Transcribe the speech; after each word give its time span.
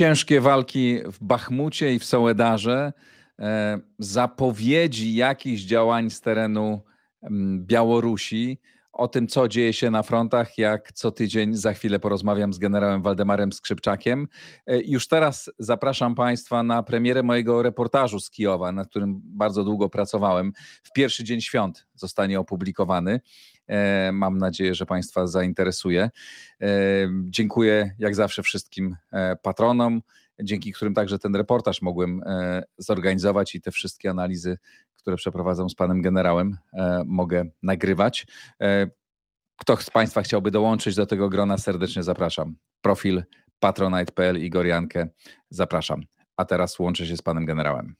ciężkie 0.00 0.40
walki 0.40 0.98
w 1.04 1.24
Bachmucie 1.24 1.94
i 1.94 1.98
w 1.98 2.04
Sołedarze, 2.04 2.92
e, 3.38 3.78
zapowiedzi 3.98 5.14
jakichś 5.14 5.62
działań 5.62 6.10
z 6.10 6.20
terenu 6.20 6.82
mm, 7.22 7.66
Białorusi. 7.66 8.60
O 8.92 9.08
tym, 9.08 9.26
co 9.26 9.48
dzieje 9.48 9.72
się 9.72 9.90
na 9.90 10.02
frontach, 10.02 10.58
jak 10.58 10.92
co 10.92 11.10
tydzień 11.10 11.54
za 11.54 11.72
chwilę 11.72 11.98
porozmawiam 11.98 12.52
z 12.52 12.58
generałem 12.58 13.02
Waldemarem 13.02 13.52
Skrzypczakiem. 13.52 14.28
E, 14.66 14.80
już 14.80 15.08
teraz 15.08 15.50
zapraszam 15.58 16.14
Państwa 16.14 16.62
na 16.62 16.82
premierę 16.82 17.22
mojego 17.22 17.62
reportażu 17.62 18.20
z 18.20 18.30
Kijowa, 18.30 18.72
nad 18.72 18.88
którym 18.88 19.20
bardzo 19.24 19.64
długo 19.64 19.88
pracowałem. 19.88 20.52
W 20.82 20.92
pierwszy 20.92 21.24
dzień 21.24 21.40
świąt 21.40 21.86
zostanie 21.94 22.40
opublikowany. 22.40 23.20
E, 23.70 24.10
mam 24.12 24.38
nadzieję, 24.38 24.74
że 24.74 24.86
Państwa 24.86 25.26
zainteresuje. 25.26 26.10
E, 26.62 26.68
dziękuję 27.22 27.94
jak 27.98 28.14
zawsze 28.14 28.42
wszystkim 28.42 28.96
e, 29.12 29.36
patronom, 29.36 30.02
dzięki 30.42 30.72
którym 30.72 30.94
także 30.94 31.18
ten 31.18 31.36
reportaż 31.36 31.82
mogłem 31.82 32.22
zorganizować 32.78 33.54
i 33.54 33.60
te 33.60 33.70
wszystkie 33.70 34.10
analizy, 34.10 34.58
które 34.96 35.16
przeprowadzam 35.16 35.70
z 35.70 35.74
panem 35.74 36.02
generałem, 36.02 36.56
mogę 37.04 37.44
nagrywać. 37.62 38.26
Kto 39.56 39.76
z 39.76 39.90
Państwa 39.90 40.22
chciałby 40.22 40.50
dołączyć 40.50 40.94
do 40.94 41.06
tego 41.06 41.28
grona, 41.28 41.58
serdecznie 41.58 42.02
zapraszam. 42.02 42.56
Profil 42.80 43.22
patronite.pl 43.58 44.44
Igor 44.44 44.66
Jankę, 44.66 45.08
zapraszam. 45.50 46.02
A 46.36 46.44
teraz 46.44 46.78
łączę 46.78 47.06
się 47.06 47.16
z 47.16 47.22
panem 47.22 47.46
generałem. 47.46 47.94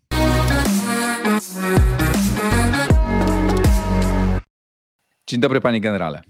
Dzień 5.31 5.41
dobry, 5.41 5.61
panie 5.61 5.81
generale. 5.81 6.23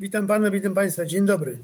Witam 0.00 0.26
pana, 0.26 0.50
witam 0.50 0.74
państwa. 0.74 1.04
Dzień 1.04 1.26
dobry. 1.26 1.58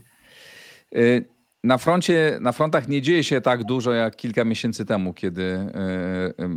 Y, 0.97 1.25
na 1.65 1.79
froncie, 1.79 2.39
na 2.41 2.53
frontach 2.53 2.89
nie 2.89 3.03
dzieje 3.03 3.25
się 3.25 3.41
tak 3.41 3.65
dużo 3.65 3.93
jak 3.93 4.17
kilka 4.17 4.45
miesięcy 4.45 4.85
temu, 4.85 5.15
kiedy 5.15 5.43
y, 5.43 6.43
y, 6.43 6.49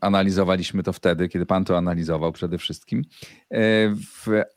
analizowaliśmy 0.00 0.82
to 0.82 0.92
wtedy, 0.92 1.28
kiedy 1.28 1.46
pan 1.46 1.64
to 1.64 1.78
analizował 1.78 2.32
przede 2.32 2.58
wszystkim. 2.58 3.04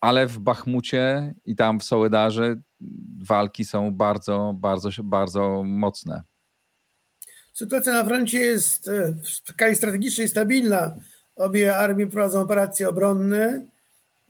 ale 0.02 0.28
w 0.28 0.40
Bachmucie 0.40 1.34
i 1.46 1.56
tam 1.56 1.80
w 1.80 1.84
Sołedarze 1.84 2.56
walki 3.24 3.66
są 3.66 3.92
bardzo, 3.92 4.54
bardzo, 4.58 4.90
bardzo 5.04 5.64
mocne. 5.66 6.24
Sytuacja 7.54 7.94
na 7.94 8.04
froncie 8.04 8.40
jest 8.40 8.90
w 9.24 9.30
skali 9.30 9.76
strategicznej 9.76 10.28
stabilna. 10.28 10.96
Obie 11.36 11.78
armie 11.78 12.08
prowadzą 12.08 12.42
operacje 12.42 12.90
obronne 12.90 13.72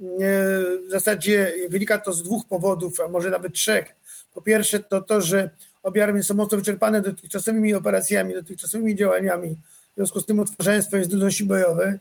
w 0.02 0.92
zasadzie 0.92 1.54
wynika 1.70 1.98
to 1.98 2.14
z 2.14 2.24
dwóch 2.24 2.46
powodów, 2.48 3.00
a 3.00 3.08
może 3.08 3.30
nawet 3.30 3.54
trzech. 3.54 3.96
Po 4.34 4.42
pierwsze 4.42 4.80
to 4.80 5.02
to, 5.02 5.22
że 5.22 5.50
obie 5.84 6.04
armie 6.04 6.24
są 6.24 6.34
mocno 6.34 6.58
wyczerpane 6.58 7.02
dotychczasowymi 7.02 7.74
operacjami, 7.74 8.34
dotychczasowymi 8.34 8.96
działaniami, 8.96 9.58
w 9.92 9.96
związku 9.96 10.20
z 10.20 10.26
tym 10.26 10.40
utwarzają 10.40 10.82
swoje 10.82 11.04
zdolności 11.04 11.46
bojowe. 11.46 12.00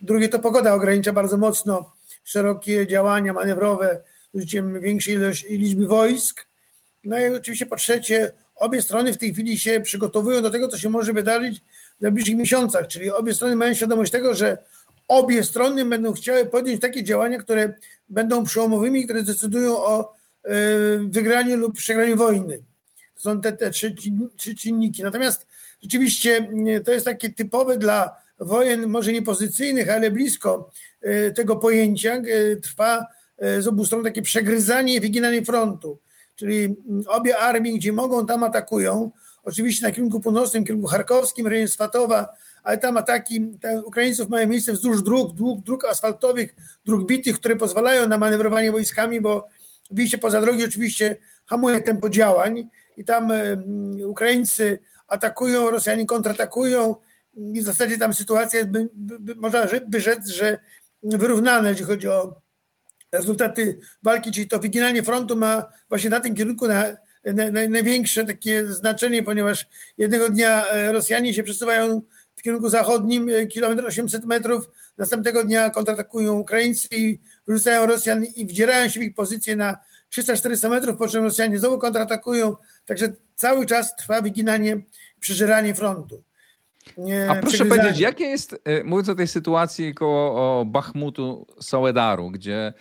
Drugie 0.00 0.28
to 0.28 0.38
pogoda 0.38 0.74
ogranicza 0.74 1.12
bardzo 1.12 1.36
mocno 1.36 1.92
szerokie 2.24 2.86
działania 2.86 3.32
manewrowe 3.32 4.00
z 4.32 4.36
użyciem 4.36 4.80
większej 4.80 5.14
ilości, 5.14 5.58
liczby 5.58 5.86
wojsk. 5.86 6.46
No 7.04 7.20
i 7.20 7.34
oczywiście 7.34 7.66
po 7.66 7.76
trzecie, 7.76 8.32
obie 8.56 8.82
strony 8.82 9.12
w 9.12 9.18
tej 9.18 9.32
chwili 9.32 9.58
się 9.58 9.80
przygotowują 9.80 10.42
do 10.42 10.50
tego, 10.50 10.68
co 10.68 10.78
się 10.78 10.88
może 10.88 11.12
wydarzyć 11.12 11.60
w 11.98 12.02
najbliższych 12.02 12.36
miesiącach, 12.36 12.86
czyli 12.86 13.10
obie 13.10 13.34
strony 13.34 13.56
mają 13.56 13.74
świadomość 13.74 14.12
tego, 14.12 14.34
że 14.34 14.58
obie 15.10 15.44
strony 15.44 15.84
będą 15.84 16.12
chciały 16.12 16.46
podjąć 16.46 16.80
takie 16.80 17.04
działania, 17.04 17.38
które 17.38 17.74
będą 18.08 18.44
przełomowymi, 18.44 19.04
które 19.04 19.22
decydują 19.22 19.76
o 19.76 20.14
e, 20.44 20.52
wygraniu 20.98 21.56
lub 21.56 21.76
przegraniu 21.76 22.16
wojny. 22.16 22.62
To 23.14 23.20
są 23.20 23.40
te, 23.40 23.52
te 23.52 23.70
trzy, 23.70 23.94
trzy 24.36 24.54
czynniki. 24.54 25.02
Natomiast 25.02 25.46
rzeczywiście 25.82 26.48
to 26.84 26.92
jest 26.92 27.06
takie 27.06 27.32
typowe 27.32 27.78
dla 27.78 28.16
wojen, 28.38 28.86
może 28.86 29.12
nie 29.12 29.22
pozycyjnych, 29.22 29.90
ale 29.90 30.10
blisko 30.10 30.70
e, 31.00 31.30
tego 31.30 31.56
pojęcia. 31.56 32.14
E, 32.14 32.56
trwa 32.56 33.06
z 33.60 33.66
obu 33.66 33.84
stron 33.84 34.04
takie 34.04 34.22
przegryzanie 34.22 34.94
i 34.94 35.00
wyginanie 35.00 35.44
frontu. 35.44 35.98
Czyli 36.36 36.76
obie 37.06 37.38
armie, 37.38 37.78
gdzie 37.78 37.92
mogą, 37.92 38.26
tam 38.26 38.44
atakują. 38.44 39.10
Oczywiście 39.42 39.86
na 39.86 39.92
kierunku 39.92 40.20
północnym, 40.20 40.64
kierunku 40.64 40.88
charkowskim, 40.88 41.46
rejon 41.46 41.68
Swatowa, 41.68 42.28
ale 42.62 42.78
tam 42.78 42.96
ataki 42.96 43.58
Ukraińców 43.84 44.28
mają 44.28 44.48
miejsce 44.48 44.72
wzdłuż 44.72 45.02
dróg, 45.02 45.34
dróg, 45.34 45.60
dróg 45.60 45.84
asfaltowych, 45.84 46.54
dróg 46.84 47.06
bitych, 47.06 47.36
które 47.36 47.56
pozwalają 47.56 48.08
na 48.08 48.18
manewrowanie 48.18 48.72
wojskami, 48.72 49.20
bo 49.20 49.48
wyjście 49.90 50.18
poza 50.18 50.40
drogi 50.40 50.64
oczywiście 50.64 51.16
hamuje 51.46 51.80
tempo 51.80 52.10
działań. 52.10 52.68
I 52.96 53.04
tam 53.04 53.32
Ukraińcy 54.06 54.78
atakują, 55.08 55.70
Rosjanie 55.70 56.06
kontratakują. 56.06 56.96
I 57.36 57.60
w 57.60 57.64
zasadzie 57.64 57.98
tam 57.98 58.14
sytuacja 58.14 58.64
by, 58.64 58.88
by, 58.94 59.18
by, 59.18 59.34
można 59.34 59.66
by 59.88 60.00
rzec, 60.00 60.28
że 60.28 60.58
wyrównana, 61.02 61.68
jeśli 61.70 61.84
chodzi 61.84 62.08
o 62.08 62.40
rezultaty 63.12 63.78
walki, 64.02 64.32
czyli 64.32 64.48
to 64.48 64.58
wyginanie 64.58 65.02
frontu 65.02 65.36
ma 65.36 65.66
właśnie 65.88 66.10
na 66.10 66.20
tym 66.20 66.34
kierunku 66.34 66.68
na, 66.68 66.84
na, 67.24 67.50
na 67.50 67.68
największe 67.68 68.24
takie 68.24 68.66
znaczenie, 68.66 69.22
ponieważ 69.22 69.66
jednego 69.98 70.28
dnia 70.28 70.66
e, 70.66 70.92
Rosjanie 70.92 71.34
się 71.34 71.42
przesuwają 71.42 72.02
w 72.40 72.42
kierunku 72.42 72.68
zachodnim, 72.68 73.28
e, 73.28 73.46
kilometr 73.46 73.86
800 73.86 74.24
metrów. 74.24 74.70
Następnego 74.98 75.44
dnia 75.44 75.70
kontratakują 75.70 76.38
Ukraińcy 76.38 76.88
i 76.96 77.18
wyrzucają 77.46 77.86
Rosjan 77.86 78.24
i 78.24 78.46
wdzierają 78.46 78.88
się 78.88 79.00
w 79.00 79.02
ich 79.02 79.14
pozycję 79.14 79.56
na 79.56 79.78
300-400 80.10 80.70
metrów, 80.70 80.96
po 80.96 81.08
czym 81.08 81.24
Rosjanie 81.24 81.58
znowu 81.58 81.78
kontratakują. 81.78 82.56
Także 82.86 83.12
cały 83.34 83.66
czas 83.66 83.96
trwa 83.96 84.20
wyginanie, 84.20 84.80
przeżeranie 85.20 85.74
frontu. 85.74 86.22
A 87.28 87.34
proszę 87.34 87.64
powiedzieć, 87.64 88.00
jakie 88.00 88.24
jest, 88.24 88.56
e, 88.64 88.84
mówiąc 88.84 89.08
o 89.08 89.14
tej 89.14 89.28
sytuacji 89.28 89.94
koło 89.94 90.64
Bachmutu, 90.64 91.46
Soledaru, 91.60 92.30
gdzie 92.30 92.72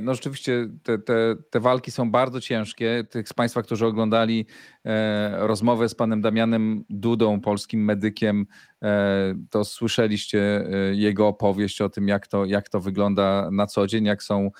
no 0.00 0.14
rzeczywiście 0.14 0.68
te, 0.82 0.98
te, 0.98 1.36
te 1.50 1.60
walki 1.60 1.90
są 1.90 2.10
bardzo 2.10 2.40
ciężkie. 2.40 3.04
Tych 3.10 3.28
z 3.28 3.32
Państwa, 3.32 3.62
którzy 3.62 3.86
oglądali 3.86 4.46
e, 4.84 5.46
rozmowę 5.46 5.88
z 5.88 5.94
panem 5.94 6.20
Damianem 6.20 6.84
Dudą, 6.90 7.40
polskim 7.40 7.84
medykiem, 7.84 8.46
e, 8.82 9.34
to 9.50 9.64
słyszeliście 9.64 10.64
jego 10.92 11.28
opowieść 11.28 11.80
o 11.80 11.88
tym, 11.88 12.08
jak 12.08 12.26
to, 12.26 12.44
jak 12.44 12.68
to 12.68 12.80
wygląda 12.80 13.48
na 13.52 13.66
co 13.66 13.86
dzień, 13.86 14.04
jak 14.04 14.22
są 14.22 14.50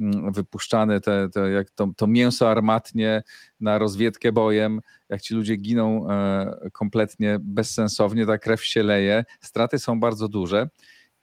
mm, 0.00 0.32
wypuszczane 0.32 1.00
te, 1.00 1.28
te, 1.28 1.50
jak 1.50 1.70
to, 1.70 1.88
to 1.96 2.06
mięso 2.06 2.50
armatnie 2.50 3.22
na 3.60 3.78
rozwiedkę 3.78 4.32
bojem, 4.32 4.80
jak 5.08 5.20
ci 5.20 5.34
ludzie 5.34 5.56
giną 5.56 6.06
kompletnie 6.72 7.38
bezsensownie, 7.40 8.26
ta 8.26 8.38
krew 8.38 8.64
się 8.64 8.82
leje, 8.82 9.24
straty 9.40 9.78
są 9.78 10.00
bardzo 10.00 10.28
duże. 10.28 10.68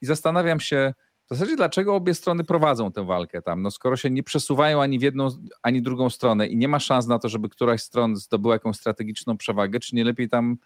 I 0.01 0.05
zastanawiam 0.05 0.59
się, 0.59 0.93
w 1.25 1.29
zasadzie 1.29 1.55
dlaczego 1.55 1.95
obie 1.95 2.13
strony 2.13 2.43
prowadzą 2.43 2.91
tę 2.91 3.05
walkę 3.05 3.41
tam? 3.41 3.61
No 3.61 3.71
skoro 3.71 3.95
się 3.95 4.09
nie 4.09 4.23
przesuwają 4.23 4.81
ani 4.81 4.99
w 4.99 5.01
jedną, 5.01 5.29
ani 5.61 5.81
drugą 5.81 6.09
stronę 6.09 6.47
i 6.47 6.57
nie 6.57 6.67
ma 6.67 6.79
szans 6.79 7.07
na 7.07 7.19
to, 7.19 7.29
żeby 7.29 7.49
któraś 7.49 7.81
stron 7.81 8.15
zdobyła 8.15 8.55
jakąś 8.55 8.75
strategiczną 8.75 9.37
przewagę, 9.37 9.79
czy 9.79 9.95
nie 9.95 10.03
lepiej 10.03 10.29
tam, 10.29 10.57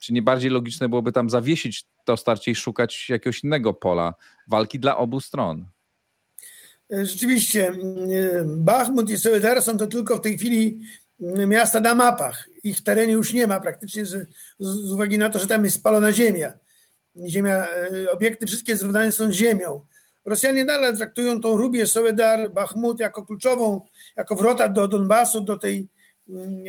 czy 0.00 0.12
nie 0.12 0.22
bardziej 0.22 0.50
logiczne 0.50 0.88
byłoby 0.88 1.12
tam 1.12 1.30
zawiesić 1.30 1.84
to 2.04 2.16
starcie 2.16 2.50
i 2.50 2.54
szukać 2.54 3.08
jakiegoś 3.08 3.44
innego 3.44 3.74
pola 3.74 4.14
walki 4.48 4.78
dla 4.78 4.96
obu 4.96 5.20
stron? 5.20 5.66
Rzeczywiście, 6.90 7.72
Bachmut 8.46 9.10
i 9.10 9.18
Soledar 9.18 9.62
są 9.62 9.78
to 9.78 9.86
tylko 9.86 10.16
w 10.16 10.20
tej 10.20 10.38
chwili 10.38 10.80
miasta 11.46 11.80
na 11.80 11.94
mapach. 11.94 12.48
Ich 12.64 12.82
terenie 12.82 13.12
już 13.12 13.32
nie 13.32 13.46
ma 13.46 13.60
praktycznie 13.60 14.06
z, 14.06 14.28
z 14.60 14.92
uwagi 14.92 15.18
na 15.18 15.30
to, 15.30 15.38
że 15.38 15.46
tam 15.46 15.64
jest 15.64 15.76
spalona 15.76 16.12
ziemia 16.12 16.52
ziemia, 17.26 17.66
e, 17.66 18.10
obiekty 18.10 18.46
wszystkie 18.46 18.76
zrównane 18.76 19.12
są 19.12 19.32
z 19.32 19.34
ziemią. 19.34 19.80
Rosjanie 20.24 20.64
nadal 20.64 20.96
traktują 20.96 21.40
tą 21.40 21.56
Rubię, 21.56 21.86
Soledar, 21.86 22.50
Bachmut 22.50 23.00
jako 23.00 23.26
kluczową, 23.26 23.80
jako 24.16 24.36
wrota 24.36 24.68
do 24.68 24.88
Donbasu, 24.88 25.40
do 25.40 25.58
tej 25.58 25.88
mm, 26.28 26.64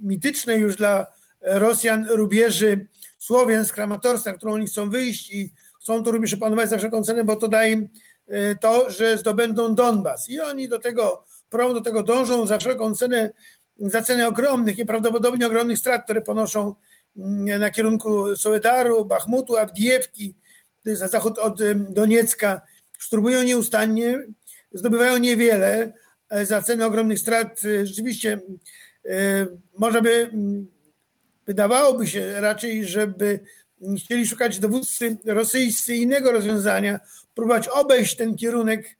mitycznej 0.00 0.60
już 0.60 0.76
dla 0.76 1.06
Rosjan 1.40 2.06
rubieży 2.08 2.86
Słowiańsk, 3.18 3.74
Kramatorska, 3.74 4.32
którą 4.32 4.52
oni 4.52 4.66
chcą 4.66 4.90
wyjść 4.90 5.30
i 5.34 5.52
chcą 5.80 6.02
to 6.02 6.10
rubież 6.10 6.34
opanować 6.34 6.70
za 6.70 6.78
wszelką 6.78 7.02
cenę, 7.02 7.24
bo 7.24 7.36
to 7.36 7.48
daje 7.48 7.72
im 7.72 7.88
e, 8.28 8.54
to, 8.54 8.90
że 8.90 9.18
zdobędą 9.18 9.74
Donbas. 9.74 10.28
I 10.28 10.40
oni 10.40 10.68
do 10.68 10.78
tego, 10.78 11.24
prą 11.50 11.74
do 11.74 11.80
tego 11.80 12.02
dążą 12.02 12.46
za 12.46 12.58
wszelką 12.58 12.94
cenę, 12.94 13.30
za 13.78 14.02
cenę 14.02 14.28
ogromnych, 14.28 14.78
nieprawdopodobnie 14.78 15.46
ogromnych 15.46 15.78
strat, 15.78 16.04
które 16.04 16.22
ponoszą 16.22 16.74
na 17.58 17.70
kierunku 17.70 18.36
Soledaru, 18.36 19.04
Bachmutu, 19.04 19.56
Abdiewki, 19.56 20.34
na 20.84 21.08
zachód 21.08 21.38
od 21.38 21.60
Doniecka, 21.90 22.60
szturmują 22.98 23.42
nieustannie, 23.42 24.18
zdobywają 24.72 25.18
niewiele 25.18 25.92
za 26.42 26.62
cenę 26.62 26.86
ogromnych 26.86 27.18
strat. 27.18 27.60
E, 27.64 27.86
rzeczywiście 27.86 28.40
e, 29.08 29.46
może 29.78 30.02
by, 30.02 30.30
wydawałoby 31.46 32.06
się 32.06 32.40
raczej, 32.40 32.84
żeby 32.84 33.40
chcieli 33.98 34.26
szukać 34.26 34.58
dowódcy 34.58 35.16
rosyjscy 35.24 35.96
innego 35.96 36.32
rozwiązania, 36.32 37.00
próbować 37.34 37.68
obejść 37.68 38.16
ten 38.16 38.36
kierunek. 38.36 38.96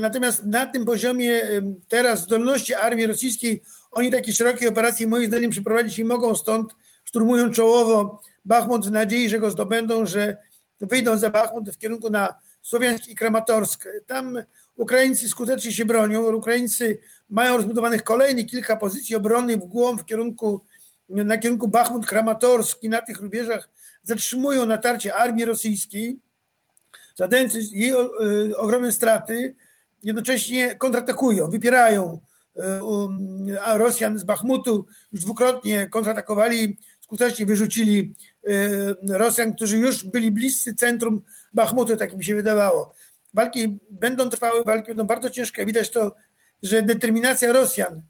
Natomiast 0.00 0.44
na 0.44 0.66
tym 0.66 0.84
poziomie 0.84 1.42
teraz 1.88 2.22
zdolności 2.22 2.74
armii 2.74 3.06
rosyjskiej 3.06 3.62
Oni 3.92 4.10
takie 4.10 4.32
szerokie 4.32 4.68
operacje 4.68 5.06
moim 5.06 5.26
zdaniem 5.26 5.50
przeprowadzić 5.50 5.98
nie 5.98 6.04
mogą, 6.04 6.34
stąd 6.34 6.74
szturmują 7.12 7.50
czołowo 7.50 8.20
Bachmut 8.44 8.86
w 8.86 8.90
nadziei, 8.90 9.28
że 9.28 9.38
go 9.38 9.50
zdobędą, 9.50 10.06
że 10.06 10.36
wyjdą 10.80 11.18
za 11.18 11.30
Bachmut 11.30 11.70
w 11.70 11.78
kierunku 11.78 12.10
na 12.10 12.34
Słowiańsk 12.62 13.08
i 13.08 13.14
Kramatorsk. 13.14 13.88
Tam 14.06 14.38
Ukraińcy 14.76 15.28
skutecznie 15.28 15.72
się 15.72 15.84
bronią. 15.84 16.32
Ukraińcy 16.32 16.98
mają 17.30 17.56
rozbudowanych 17.56 18.04
kolejnych 18.04 18.46
kilka 18.46 18.76
pozycji 18.76 19.16
obronnych 19.16 19.56
w 19.56 19.64
głąb 19.64 20.00
w 20.00 20.04
kierunku, 20.04 20.60
na 21.08 21.38
kierunku 21.38 21.68
Bachmut, 21.68 22.06
Kramatorsk 22.06 22.82
i 22.82 22.88
na 22.88 23.02
tych 23.02 23.20
rubieżach 23.20 23.68
zatrzymują 24.02 24.66
natarcie 24.66 25.14
armii 25.14 25.44
rosyjskiej, 25.44 26.18
zadając 27.16 27.54
jej 27.54 27.90
e, 27.90 27.96
ogromne 28.56 28.92
straty, 28.92 29.54
jednocześnie 30.02 30.76
kontratakują, 30.76 31.50
wypierają 31.50 32.20
e, 32.56 33.78
Rosjan 33.78 34.18
z 34.18 34.24
Bachmutu, 34.24 34.86
już 35.12 35.22
dwukrotnie 35.22 35.86
kontratakowali, 35.86 36.78
skutecznie 37.12 37.46
wyrzucili 37.46 38.14
e, 38.48 39.18
Rosjan, 39.18 39.54
którzy 39.54 39.78
już 39.78 40.04
byli 40.04 40.30
bliscy 40.30 40.74
centrum 40.74 41.22
Bachmutu, 41.52 41.96
tak 41.96 42.16
mi 42.16 42.24
się 42.24 42.34
wydawało. 42.34 42.94
Walki 43.34 43.78
będą 43.90 44.28
trwały, 44.28 44.64
walki 44.64 44.88
będą 44.88 45.04
bardzo 45.04 45.30
ciężkie. 45.30 45.66
Widać 45.66 45.90
to, 45.90 46.14
że 46.62 46.82
determinacja 46.82 47.52
Rosjan 47.52 48.02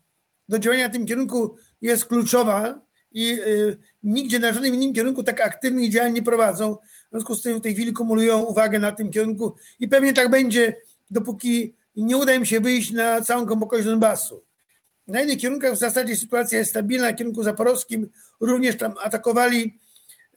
do 0.48 0.58
działania 0.58 0.88
w 0.88 0.92
tym 0.92 1.06
kierunku 1.06 1.56
jest 1.80 2.04
kluczowa 2.04 2.80
i 3.12 3.32
y, 3.32 3.76
nigdzie 4.02 4.38
na 4.38 4.52
żadnym 4.52 4.74
innym 4.74 4.92
kierunku 4.92 5.22
tak 5.22 5.40
aktywnych 5.40 5.90
działań 5.90 6.12
nie 6.12 6.22
prowadzą. 6.22 6.74
W 6.74 7.10
związku 7.10 7.34
z 7.34 7.42
tym 7.42 7.58
w 7.58 7.62
tej 7.62 7.74
chwili 7.74 7.92
kumulują 7.92 8.42
uwagę 8.42 8.78
na 8.78 8.92
tym 8.92 9.10
kierunku 9.10 9.54
i 9.80 9.88
pewnie 9.88 10.12
tak 10.12 10.30
będzie, 10.30 10.76
dopóki 11.10 11.74
nie 11.96 12.16
uda 12.16 12.34
im 12.34 12.44
się 12.44 12.60
wyjść 12.60 12.90
na 12.90 13.20
całą 13.20 13.46
głębokość 13.46 13.84
Donbasu. 13.84 14.42
Na 15.08 15.22
innych 15.22 15.38
kierunkach 15.38 15.74
w 15.74 15.78
zasadzie 15.78 16.16
sytuacja 16.16 16.58
jest 16.58 16.70
stabilna. 16.70 17.06
Na 17.06 17.12
kierunku 17.12 17.42
zaporowskim 17.42 18.10
również 18.40 18.76
tam 18.76 18.94
atakowali 19.02 19.78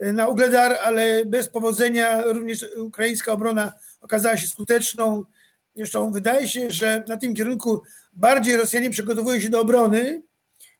y, 0.03 0.13
na 0.13 0.27
Ugledar, 0.27 0.77
ale 0.83 1.25
bez 1.25 1.47
powodzenia. 1.47 2.21
Również 2.21 2.65
ukraińska 2.77 3.31
obrona 3.31 3.73
okazała 4.01 4.37
się 4.37 4.47
skuteczną. 4.47 5.25
Zresztą 5.75 6.11
wydaje 6.11 6.47
się, 6.47 6.71
że 6.71 7.03
na 7.07 7.17
tym 7.17 7.35
kierunku 7.35 7.81
bardziej 8.13 8.57
Rosjanie 8.57 8.89
przygotowują 8.89 9.39
się 9.39 9.49
do 9.49 9.61
obrony 9.61 10.21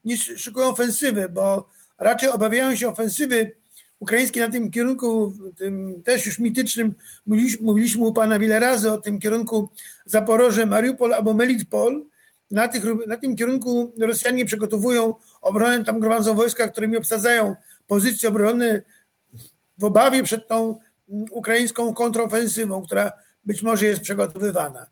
niż 0.06 0.34
szykują 0.38 0.68
ofensywy, 0.68 1.30
bo 1.30 1.70
raczej 1.98 2.30
obawiają 2.30 2.76
się 2.76 2.90
ofensywy 2.90 3.52
ukraińskiej 4.00 4.42
na 4.42 4.50
tym 4.50 4.72
kierunku, 4.72 5.34
tym 5.58 6.04
też 6.04 6.26
już 6.26 6.40
mitycznym, 6.40 6.94
mówiliśmy, 7.26 7.66
mówiliśmy 7.66 8.06
u 8.06 8.14
pana 8.14 8.40
wiele 8.40 8.60
razy 8.60 8.92
o 8.92 8.98
tym 8.98 9.20
kierunku 9.20 9.70
Zaporoże, 10.06 10.66
Mariupol 10.66 11.14
albo 11.14 11.34
Melitpol. 11.34 12.06
Na, 12.51 12.68
tych, 12.68 12.83
na 13.07 13.18
tym 13.18 13.36
kierunku 13.36 13.94
Rosjanie 14.00 14.45
przygotowują 14.45 15.13
obronę, 15.42 15.86
tam 15.86 16.00
gromadzą 16.00 16.36
wojska, 16.36 16.68
którymi 16.68 16.97
obsadzają 16.97 17.56
pozycje 17.88 18.30
obronne 18.30 18.81
w 19.77 19.83
obawie 19.83 20.24
przed 20.24 20.47
tą 20.47 20.80
ukraińską 21.31 21.94
kontrofensywą, 21.94 22.81
która 22.81 23.12
być 23.45 23.63
może 23.63 23.86
jest 23.86 24.01
przygotowywana. 24.01 24.86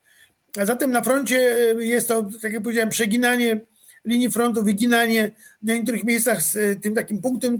A 0.58 0.66
zatem 0.66 0.92
na 0.92 1.02
froncie 1.02 1.40
jest 1.80 2.08
to, 2.08 2.30
tak 2.42 2.54
jak 2.54 2.64
powiedziałem, 2.64 2.90
przeginanie 2.90 3.62
linii 4.06 4.32
frontu, 4.32 4.64
wyginanie 4.64 5.32
na 5.64 5.74
niektórych 5.74 6.04
miejscach 6.04 6.42
z 6.42 6.56
e, 6.56 6.76
tym 6.76 6.96
takim 6.96 7.22
punktem 7.22 7.60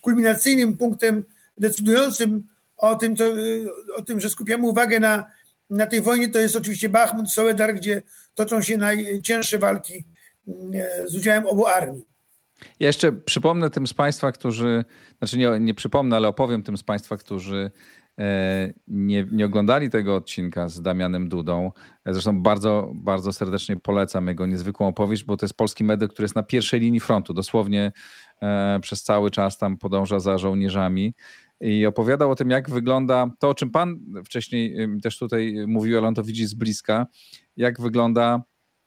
kulminacyjnym, 0.00 0.76
punktem 0.76 1.24
decydującym 1.58 2.46
o 2.76 2.94
tym, 2.94 3.16
to, 3.16 3.24
e, 3.24 3.36
o 3.96 4.02
tym 4.02 4.20
że 4.20 4.30
skupiamy 4.30 4.68
uwagę 4.68 5.00
na, 5.00 5.26
na 5.70 5.86
tej 5.86 6.00
wojnie, 6.00 6.28
to 6.28 6.38
jest 6.38 6.56
oczywiście 6.56 6.88
Bachmut, 6.88 7.32
Soledar, 7.32 7.74
gdzie 7.74 8.02
toczą 8.34 8.62
się 8.62 8.76
najcięższe 8.76 9.58
walki 9.58 10.04
e, 10.74 11.08
z 11.08 11.16
udziałem 11.16 11.46
obu 11.46 11.66
armii. 11.66 12.04
Ja 12.80 12.86
jeszcze 12.86 13.12
przypomnę 13.12 13.70
tym 13.70 13.86
z 13.86 13.94
Państwa, 13.94 14.32
którzy, 14.32 14.84
znaczy 15.18 15.38
nie, 15.38 15.60
nie 15.60 15.74
przypomnę, 15.74 16.16
ale 16.16 16.28
opowiem 16.28 16.62
tym 16.62 16.76
z 16.76 16.82
Państwa, 16.82 17.16
którzy 17.16 17.70
E, 18.20 18.72
nie, 18.88 19.26
nie 19.32 19.46
oglądali 19.46 19.90
tego 19.90 20.16
odcinka 20.16 20.68
z 20.68 20.82
Damianem 20.82 21.28
Dudą, 21.28 21.72
zresztą 22.06 22.42
bardzo, 22.42 22.92
bardzo 22.94 23.32
serdecznie 23.32 23.76
polecam 23.76 24.26
jego 24.26 24.46
niezwykłą 24.46 24.88
opowieść, 24.88 25.24
bo 25.24 25.36
to 25.36 25.46
jest 25.46 25.54
polski 25.54 25.84
medyk, 25.84 26.12
który 26.12 26.24
jest 26.24 26.36
na 26.36 26.42
pierwszej 26.42 26.80
linii 26.80 27.00
frontu, 27.00 27.34
dosłownie 27.34 27.92
e, 28.42 28.78
przez 28.82 29.02
cały 29.02 29.30
czas 29.30 29.58
tam 29.58 29.76
podąża 29.76 30.20
za 30.20 30.38
żołnierzami 30.38 31.14
i 31.60 31.86
opowiadał 31.86 32.30
o 32.30 32.36
tym, 32.36 32.50
jak 32.50 32.70
wygląda 32.70 33.30
to, 33.38 33.48
o 33.48 33.54
czym 33.54 33.70
pan 33.70 34.00
wcześniej 34.24 34.76
też 35.02 35.18
tutaj 35.18 35.54
mówił, 35.66 35.98
ale 35.98 36.08
on 36.08 36.14
to 36.14 36.22
widzi 36.22 36.46
z 36.46 36.54
bliska, 36.54 37.06
jak 37.60 37.80
wygląda 37.80 38.42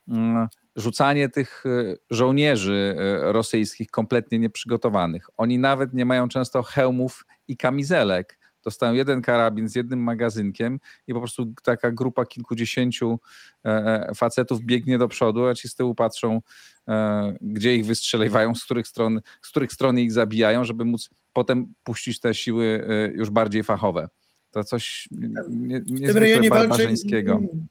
mm, 0.08 0.48
rzucanie 0.76 1.30
tych 1.30 1.64
żołnierzy 2.10 2.96
rosyjskich 3.22 3.92
kompletnie 3.92 4.40
nieprzygotowanych. 4.40 5.28
Oni 5.38 5.60
nawet 5.60 5.94
nie 5.94 6.06
mają 6.06 6.28
często 6.28 6.64
hełmów 6.64 7.26
i 7.48 7.58
kamizelek 7.58 8.38
dostają 8.64 8.94
jeden 8.94 9.22
karabin 9.22 9.70
z 9.70 9.76
jednym 9.76 10.00
magazynkiem 10.00 10.80
i 11.08 11.14
po 11.14 11.20
prostu 11.20 11.54
taka 11.64 11.92
grupa 11.92 12.26
kilkudziesięciu 12.26 13.20
e, 13.66 13.70
e, 13.70 14.16
facetów 14.16 14.62
biegnie 14.62 14.98
do 14.98 15.08
przodu, 15.08 15.48
a 15.48 15.56
ci 15.56 15.70
z 15.70 15.76
tyłu 15.76 15.96
patrzą, 15.96 16.42
e, 16.88 17.34
gdzie 17.42 17.76
ich 17.76 17.86
wystrzeliwają, 17.86 18.56
z 18.56 18.66
których 18.66 18.88
stron, 18.88 19.22
z 19.42 19.50
których 19.50 19.74
stron 19.74 20.00
ich 20.00 20.12
zabijają, 20.12 20.64
żeby 20.64 20.86
móc 20.86 21.10
potem 21.34 21.74
puścić 21.84 22.20
te 22.20 22.34
siły 22.34 22.88
już 23.16 23.30
bardziej 23.30 23.64
fachowe. 23.64 24.08
To 24.52 24.64
coś 24.64 25.08
nie, 25.50 25.82
niezwykle 25.86 26.50
barbarzyńskiego. 26.50 27.34
Mm, 27.34 27.68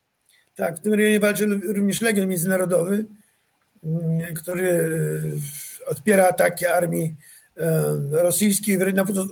tak, 0.57 0.77
w 0.77 0.81
tym 0.81 0.95
rejonie 0.95 1.21
walczy 1.21 1.47
również 1.47 2.01
Legion 2.01 2.29
Międzynarodowy, 2.29 3.05
mm, 3.85 4.35
który 4.35 4.91
odpiera 5.87 6.29
ataki 6.29 6.67
armii 6.67 7.17
E, 7.57 7.99
rosyjskiej 8.11 8.79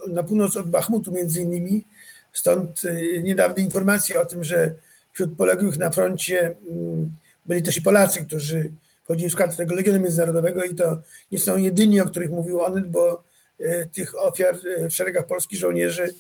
na 0.09 0.23
północ, 0.23 0.57
od 0.57 0.71
Bachmutu 0.71 1.13
między 1.13 1.43
innymi. 1.43 1.85
Stąd 2.33 2.83
e, 2.85 3.23
niedawne 3.23 3.63
informacje 3.63 4.21
o 4.21 4.27
tym, 4.27 4.45
że 4.45 4.75
wśród 5.13 5.37
poległych 5.37 5.79
na 5.79 5.91
froncie 5.91 6.57
mm, 6.71 7.13
byli 7.47 7.63
też 7.63 7.77
i 7.77 7.83
Polacy, 7.83 8.25
którzy 8.25 8.71
wchodzili 9.05 9.31
w 9.31 9.33
skład 9.33 9.57
tego 9.57 9.75
Legionu 9.75 10.01
Międzynarodowego 10.01 10.65
i 10.65 10.75
to 10.75 10.99
nie 11.33 11.39
są 11.39 11.57
jedyni, 11.57 12.01
o 12.01 12.07
których 12.07 12.31
mówił 12.31 12.61
on, 12.61 12.91
bo 12.91 13.23
e, 13.61 13.87
tych 13.87 14.19
ofiar 14.19 14.57
w 14.91 14.95
szeregach 14.95 15.27
polskich 15.27 15.59
żołnierzy, 15.59 16.15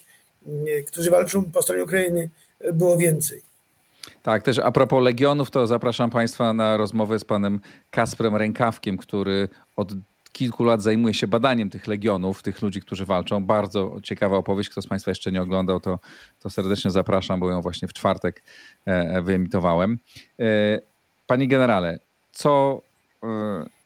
którzy 0.87 1.11
walczą 1.11 1.45
po 1.45 1.62
stronie 1.62 1.85
Ukrainy, 1.85 2.30
było 2.73 2.97
więcej. 2.97 3.42
Tak, 4.22 4.42
też 4.42 4.58
a 4.58 4.72
propos 4.72 5.04
Legionów, 5.04 5.50
to 5.50 5.66
zapraszam 5.66 6.10
Państwa 6.10 6.52
na 6.52 6.76
rozmowę 6.76 7.18
z 7.18 7.24
panem 7.24 7.60
Kasprem 7.90 8.36
Rękawkiem, 8.36 8.96
który 8.96 9.48
od 9.76 9.92
kilku 10.32 10.64
lat 10.64 10.82
zajmuje 10.82 11.14
się 11.14 11.26
badaniem 11.26 11.70
tych 11.70 11.86
legionów, 11.86 12.42
tych 12.42 12.62
ludzi, 12.62 12.80
którzy 12.80 13.06
walczą. 13.06 13.44
Bardzo 13.44 13.96
ciekawa 14.02 14.36
opowieść. 14.36 14.70
Kto 14.70 14.82
z 14.82 14.86
Państwa 14.86 15.10
jeszcze 15.10 15.32
nie 15.32 15.42
oglądał, 15.42 15.80
to, 15.80 15.98
to 16.40 16.50
serdecznie 16.50 16.90
zapraszam, 16.90 17.40
bo 17.40 17.50
ją 17.50 17.62
właśnie 17.62 17.88
w 17.88 17.92
czwartek 17.92 18.42
e, 18.86 18.90
e, 18.90 19.22
wyemitowałem. 19.22 19.98
E, 20.40 20.44
panie 21.26 21.48
generale, 21.48 21.98
co 22.32 22.82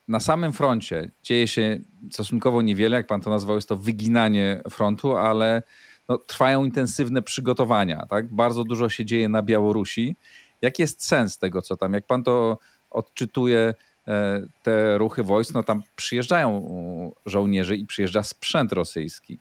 na 0.09 0.21
samym 0.21 0.53
froncie 0.53 1.11
dzieje 1.23 1.49
się 1.49 1.79
stosunkowo 2.11 2.63
niewiele, 2.63 2.97
jak 2.97 3.07
pan 3.07 3.21
to 3.21 3.31
nazwał, 3.31 3.57
jest 3.57 3.69
to 3.69 3.77
wyginanie 3.77 4.61
frontu, 4.71 5.17
ale 5.17 5.63
no, 6.09 6.19
trwają 6.19 6.65
intensywne 6.65 7.23
przygotowania. 7.23 8.07
Tak? 8.07 8.27
Bardzo 8.35 8.65
dużo 8.65 8.89
się 8.89 9.05
dzieje 9.05 9.29
na 9.29 9.43
Białorusi. 9.43 10.17
Jaki 10.63 10.83
jest 10.83 11.07
sens 11.07 11.39
tego, 11.39 11.63
co 11.63 11.77
tam? 11.77 11.93
Jak 11.93 12.07
pan 12.07 12.23
to 12.23 12.59
odczytuje? 12.91 13.75
E, 14.09 14.47
te 14.63 14.99
ruchy 14.99 15.23
wojsk, 15.23 15.55
no 15.55 15.63
tam 15.63 15.83
przyjeżdżają 15.97 17.13
żołnierze 17.27 17.77
i 17.77 17.87
przyjeżdża 17.87 18.23
sprzęt 18.23 18.73
rosyjski. 18.73 19.39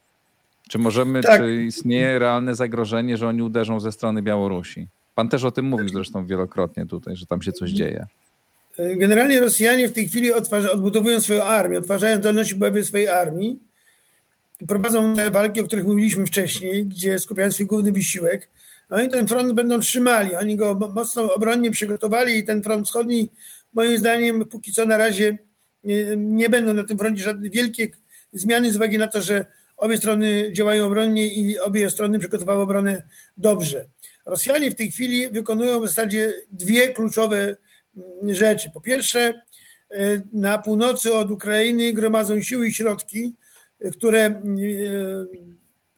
Czy 0.69 0.79
możemy, 0.79 1.21
tak. 1.21 1.41
czy 1.41 1.63
istnieje 1.63 2.19
realne 2.19 2.55
zagrożenie, 2.55 3.17
że 3.17 3.27
oni 3.27 3.41
uderzą 3.41 3.79
ze 3.79 3.91
strony 3.91 4.21
Białorusi? 4.21 4.87
Pan 5.15 5.29
też 5.29 5.43
o 5.43 5.51
tym 5.51 5.65
mówił 5.65 5.89
zresztą 5.89 6.25
wielokrotnie 6.25 6.85
tutaj, 6.85 7.15
że 7.15 7.25
tam 7.25 7.41
się 7.41 7.51
coś 7.51 7.71
dzieje. 7.71 8.05
Generalnie 8.77 9.39
Rosjanie 9.39 9.89
w 9.89 9.93
tej 9.93 10.07
chwili 10.07 10.33
odtwarza, 10.33 10.71
odbudowują 10.71 11.21
swoją 11.21 11.43
armię, 11.43 11.77
odtwarzają 11.77 12.17
zdolności 12.17 12.55
bojowe 12.55 12.83
swojej 12.83 13.07
armii 13.07 13.59
prowadzą 14.67 15.15
te 15.15 15.31
walki, 15.31 15.61
o 15.61 15.63
których 15.63 15.85
mówiliśmy 15.85 16.25
wcześniej, 16.25 16.85
gdzie 16.85 17.19
skupiają 17.19 17.51
swój 17.51 17.65
główny 17.65 17.91
wysiłek. 17.91 18.49
Oni 18.89 19.09
ten 19.09 19.27
front 19.27 19.53
będą 19.53 19.79
trzymali, 19.79 20.35
oni 20.35 20.55
go 20.55 20.91
mocno 20.95 21.33
obronnie 21.33 21.71
przygotowali 21.71 22.37
i 22.37 22.43
ten 22.43 22.63
front 22.63 22.87
wschodni 22.87 23.29
moim 23.73 23.97
zdaniem 23.97 24.45
póki 24.45 24.73
co 24.73 24.85
na 24.85 24.97
razie 24.97 25.37
nie, 25.83 26.15
nie 26.17 26.49
będą 26.49 26.73
na 26.73 26.83
tym 26.83 26.97
froncie 26.97 27.23
żadne 27.23 27.49
wielkie 27.49 27.87
zmiany 28.33 28.71
z 28.71 28.75
uwagi 28.75 28.97
na 28.97 29.07
to, 29.07 29.21
że 29.21 29.45
obie 29.77 29.97
strony 29.97 30.49
działają 30.51 30.85
obronnie 30.85 31.27
i 31.27 31.59
obie 31.59 31.89
strony 31.89 32.19
przygotowały 32.19 32.61
obronę 32.63 33.03
dobrze. 33.37 33.85
Rosjanie 34.25 34.71
w 34.71 34.75
tej 34.75 34.91
chwili 34.91 35.29
wykonują 35.29 35.79
w 35.79 35.87
zasadzie 35.87 36.33
dwie 36.51 36.89
kluczowe 36.89 37.55
mm, 37.97 38.35
rzeczy. 38.35 38.71
Po 38.73 38.81
pierwsze, 38.81 39.19
e, 39.91 40.21
na 40.33 40.57
północy 40.57 41.13
od 41.13 41.31
Ukrainy 41.31 41.93
gromadzą 41.93 42.41
siły 42.41 42.67
i 42.67 42.73
środki, 42.73 43.35
które 43.91 44.19
e, 44.19 44.41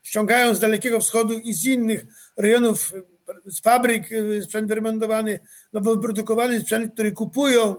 ściągają 0.04 0.56
z 0.56 0.60
Dalekiego 0.60 1.00
Wschodu 1.00 1.34
i 1.34 1.54
z 1.54 1.66
innych 1.66 2.06
rejonów 2.38 2.94
z 3.46 3.62
fabryk 3.62 4.12
y, 4.12 4.42
sprzęt 4.44 4.68
wyremontowany, 4.68 5.40
nowo 5.74 5.96
wyprodukowany 5.96 6.60
sprzęt, 6.60 6.94
który 6.94 7.12
kupują 7.12 7.76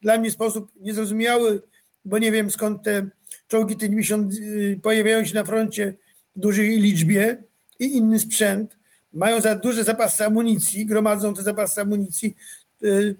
dla 0.00 0.18
mnie 0.18 0.30
w 0.30 0.34
sposób 0.34 0.72
niezrozumiały 0.80 1.62
bo 2.04 2.18
nie 2.18 2.32
wiem 2.32 2.50
skąd 2.50 2.82
te 2.82 3.06
czołgi 3.48 3.76
T-90 3.76 4.30
pojawiają 4.82 5.24
się 5.24 5.34
na 5.34 5.44
froncie 5.44 5.94
w 6.36 6.40
dużej 6.40 6.80
liczbie 6.80 7.42
i 7.78 7.96
inny 7.96 8.18
sprzęt. 8.18 8.76
Mają 9.12 9.40
za 9.40 9.54
duże 9.54 9.84
zapasy 9.84 10.24
amunicji, 10.24 10.86
gromadzą 10.86 11.34
te 11.34 11.42
zapasy 11.42 11.80
amunicji, 11.80 12.36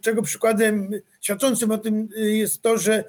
czego 0.00 0.22
przykładem 0.22 0.90
świadczącym 1.20 1.70
o 1.70 1.78
tym 1.78 2.08
jest 2.16 2.62
to, 2.62 2.78
że 2.78 3.04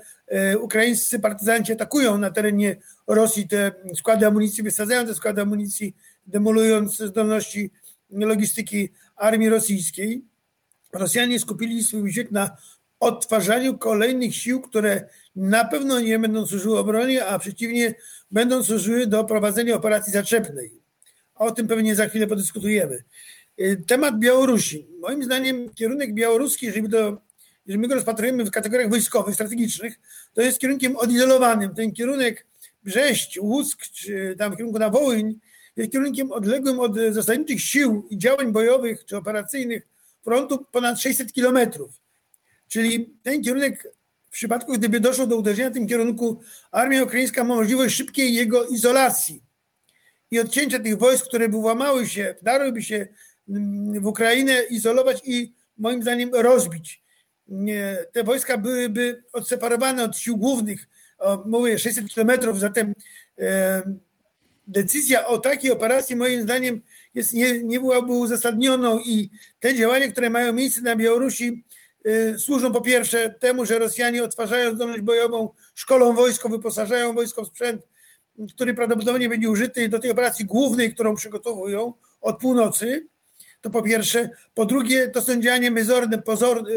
ukraińscy 0.59 1.19
partyzanci 1.19 1.73
atakują 1.73 2.17
na 2.17 2.31
terenie 2.31 2.75
Rosji 3.07 3.47
te 3.47 3.71
składy 3.95 4.27
amunicji, 4.27 4.63
wysadzają 4.63 5.05
te 5.05 5.15
składy 5.15 5.41
amunicji, 5.41 5.95
demolując 6.27 6.97
zdolności 6.97 7.71
logistyki 8.09 8.89
armii 9.15 9.49
rosyjskiej. 9.49 10.25
Rosjanie 10.93 11.39
skupili 11.39 11.83
swój 11.83 12.01
wysiłek 12.01 12.31
na 12.31 12.57
odtwarzaniu 12.99 13.77
kolejnych 13.77 14.35
sił, 14.35 14.61
które 14.61 15.09
na 15.35 15.65
pewno 15.65 15.99
nie 15.99 16.19
będą 16.19 16.47
służyły 16.47 16.79
obronie, 16.79 17.25
a 17.25 17.39
przeciwnie, 17.39 17.95
będą 18.31 18.63
służyły 18.63 19.07
do 19.07 19.23
prowadzenia 19.23 19.75
operacji 19.75 20.13
zaczepnej. 20.13 20.71
O 21.35 21.51
tym 21.51 21.67
pewnie 21.67 21.95
za 21.95 22.07
chwilę 22.07 22.27
podyskutujemy. 22.27 23.03
Temat 23.87 24.19
Białorusi. 24.19 24.87
Moim 24.99 25.23
zdaniem 25.23 25.69
kierunek 25.73 26.13
białoruski, 26.13 26.65
jeżeli, 26.65 26.89
to, 26.89 27.21
jeżeli 27.65 27.81
my 27.81 27.87
go 27.87 27.95
rozpatrujemy 27.95 28.45
w 28.45 28.51
kategoriach 28.51 28.89
wojskowych, 28.89 29.35
strategicznych, 29.35 29.99
to 30.33 30.41
jest 30.41 30.59
kierunkiem 30.59 30.97
odizolowanym. 30.97 31.75
Ten 31.75 31.91
kierunek 31.91 32.45
Brześć, 32.83 33.39
Łuck, 33.41 33.81
czy 33.81 34.35
tam 34.37 34.53
w 34.53 34.57
kierunku 34.57 34.79
na 34.79 34.89
Wołyń, 34.89 35.39
jest 35.75 35.91
kierunkiem 35.91 36.31
odległym 36.31 36.79
od 36.79 36.95
zasadniczych 37.11 37.61
sił 37.61 38.07
i 38.09 38.17
działań 38.17 38.51
bojowych 38.51 39.05
czy 39.05 39.17
operacyjnych 39.17 39.87
frontu 40.23 40.65
ponad 40.71 41.01
600 41.01 41.33
kilometrów. 41.33 41.91
Czyli 42.67 43.13
ten 43.23 43.43
kierunek, 43.43 43.87
w 44.29 44.31
przypadku 44.31 44.73
gdyby 44.73 44.99
doszło 44.99 45.27
do 45.27 45.37
uderzenia 45.37 45.69
w 45.69 45.73
tym 45.73 45.87
kierunku, 45.87 46.41
armia 46.71 47.03
ukraińska 47.03 47.43
ma 47.43 47.55
możliwość 47.55 47.95
szybkiej 47.95 48.33
jego 48.33 48.65
izolacji 48.65 49.41
i 50.31 50.39
odcięcia 50.39 50.79
tych 50.79 50.97
wojsk, 50.97 51.25
które 51.25 51.49
by 51.49 51.57
włamały 51.57 52.07
się, 52.07 52.35
wdarłyby 52.41 52.83
się 52.83 53.07
w 53.99 54.05
Ukrainę, 54.05 54.63
izolować 54.63 55.21
i 55.25 55.53
moim 55.77 56.01
zdaniem 56.01 56.29
rozbić. 56.33 57.04
Te 58.11 58.23
wojska 58.23 58.57
byłyby 58.57 59.23
odseparowane 59.33 60.03
od 60.03 60.17
sił 60.17 60.37
głównych, 60.37 60.87
mówię 61.45 61.79
600 61.79 62.09
kilometrów, 62.09 62.59
zatem 62.59 62.93
decyzja 64.67 65.27
o 65.27 65.37
takiej 65.37 65.71
operacji 65.71 66.15
moim 66.15 66.41
zdaniem 66.41 66.81
jest, 67.13 67.33
nie, 67.33 67.63
nie 67.63 67.79
byłaby 67.79 68.11
uzasadnioną 68.11 68.99
i 68.99 69.29
te 69.59 69.75
działania, 69.75 70.11
które 70.11 70.29
mają 70.29 70.53
miejsce 70.53 70.81
na 70.81 70.95
Białorusi 70.95 71.63
y, 72.07 72.39
służą 72.39 72.71
po 72.71 72.81
pierwsze 72.81 73.29
temu, 73.29 73.65
że 73.65 73.79
Rosjanie 73.79 74.23
odtwarzają 74.23 74.75
zdolność 74.75 75.01
bojową, 75.01 75.49
szkolą 75.75 76.13
wojsko, 76.13 76.49
wyposażają 76.49 77.13
wojsko 77.13 77.43
w 77.43 77.47
sprzęt, 77.47 77.81
który 78.55 78.73
prawdopodobnie 78.73 79.29
będzie 79.29 79.49
użyty 79.49 79.89
do 79.89 79.99
tej 79.99 80.11
operacji 80.11 80.45
głównej, 80.45 80.93
którą 80.93 81.15
przygotowują 81.15 81.93
od 82.21 82.39
północy, 82.39 83.07
to 83.61 83.69
po 83.69 83.81
pierwsze. 83.81 84.29
Po 84.53 84.65
drugie, 84.65 85.07
to 85.07 85.21
są 85.21 85.41
działania 85.41 85.71
mylące, 85.71 86.17
pozorne, 86.17 86.69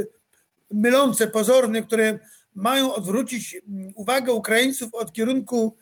mylące, 0.71 1.27
pozorne, 1.27 1.83
które 1.83 2.19
mają 2.55 2.95
odwrócić 2.95 3.57
uwagę 3.95 4.33
Ukraińców 4.33 4.95
od 4.95 5.13
kierunku 5.13 5.77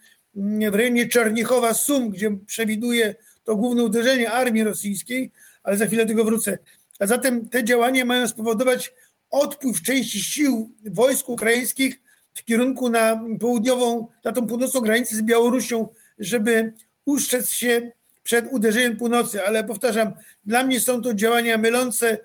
w 0.70 0.74
rejonie 0.74 1.08
Czernichowa 1.08 1.74
Sum, 1.74 2.10
gdzie 2.10 2.30
przewiduje 2.46 3.14
to 3.44 3.56
główne 3.56 3.84
uderzenie 3.84 4.30
armii 4.30 4.64
rosyjskiej, 4.64 5.30
ale 5.62 5.76
za 5.76 5.86
chwilę 5.86 6.04
do 6.04 6.08
tego 6.08 6.24
wrócę. 6.24 6.58
A 6.98 7.06
zatem 7.06 7.48
te 7.48 7.64
działania 7.64 8.04
mają 8.04 8.28
spowodować 8.28 8.94
odpływ 9.30 9.82
części 9.82 10.20
sił 10.20 10.70
wojsk 10.86 11.28
ukraińskich 11.28 12.00
w 12.34 12.44
kierunku 12.44 12.88
na 12.88 13.24
południową, 13.40 14.06
na 14.24 14.32
tą 14.32 14.46
północną 14.46 14.80
granicę 14.80 15.16
z 15.16 15.22
Białorusią, 15.22 15.88
żeby 16.18 16.72
ustrzec 17.04 17.50
się 17.50 17.90
przed 18.22 18.52
uderzeniem 18.52 18.96
północy. 18.96 19.44
Ale 19.44 19.64
powtarzam, 19.64 20.12
dla 20.44 20.64
mnie 20.64 20.80
są 20.80 21.02
to 21.02 21.14
działania 21.14 21.58
mylące, 21.58 22.18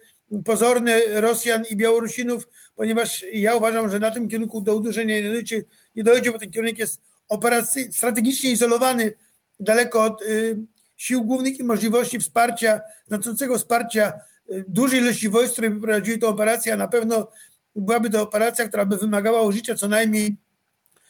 pozorne 0.45 1.01
Rosjan 1.07 1.63
i 1.69 1.75
Białorusinów, 1.75 2.47
ponieważ 2.75 3.25
ja 3.33 3.55
uważam, 3.55 3.89
że 3.89 3.99
na 3.99 4.11
tym 4.11 4.27
kierunku 4.27 4.61
do 4.61 4.75
uderzenia 4.75 5.21
nie 5.21 5.29
dojdzie, 5.29 5.63
nie 5.95 6.03
dojdzie 6.03 6.31
bo 6.31 6.39
ten 6.39 6.51
kierunek 6.51 6.79
jest 6.79 7.01
operacyjny, 7.29 7.93
strategicznie 7.93 8.51
izolowany, 8.51 9.13
daleko 9.59 10.03
od 10.03 10.21
y, 10.21 10.57
sił 10.97 11.23
głównych 11.23 11.59
i 11.59 11.63
możliwości 11.63 12.19
wsparcia, 12.19 12.81
znaczącego 13.07 13.57
wsparcia 13.57 14.13
y, 14.51 14.65
dużej 14.67 14.99
ilości 14.99 15.29
wojsk, 15.29 15.53
które 15.53 15.69
by 15.69 15.81
prowadziły 15.81 16.17
tę 16.17 16.27
operację, 16.27 16.73
a 16.73 16.77
na 16.77 16.87
pewno 16.87 17.27
byłaby 17.75 18.09
to 18.09 18.21
operacja, 18.21 18.67
która 18.67 18.85
by 18.85 18.97
wymagała 18.97 19.41
użycia 19.41 19.75
co 19.75 19.87
najmniej 19.87 20.37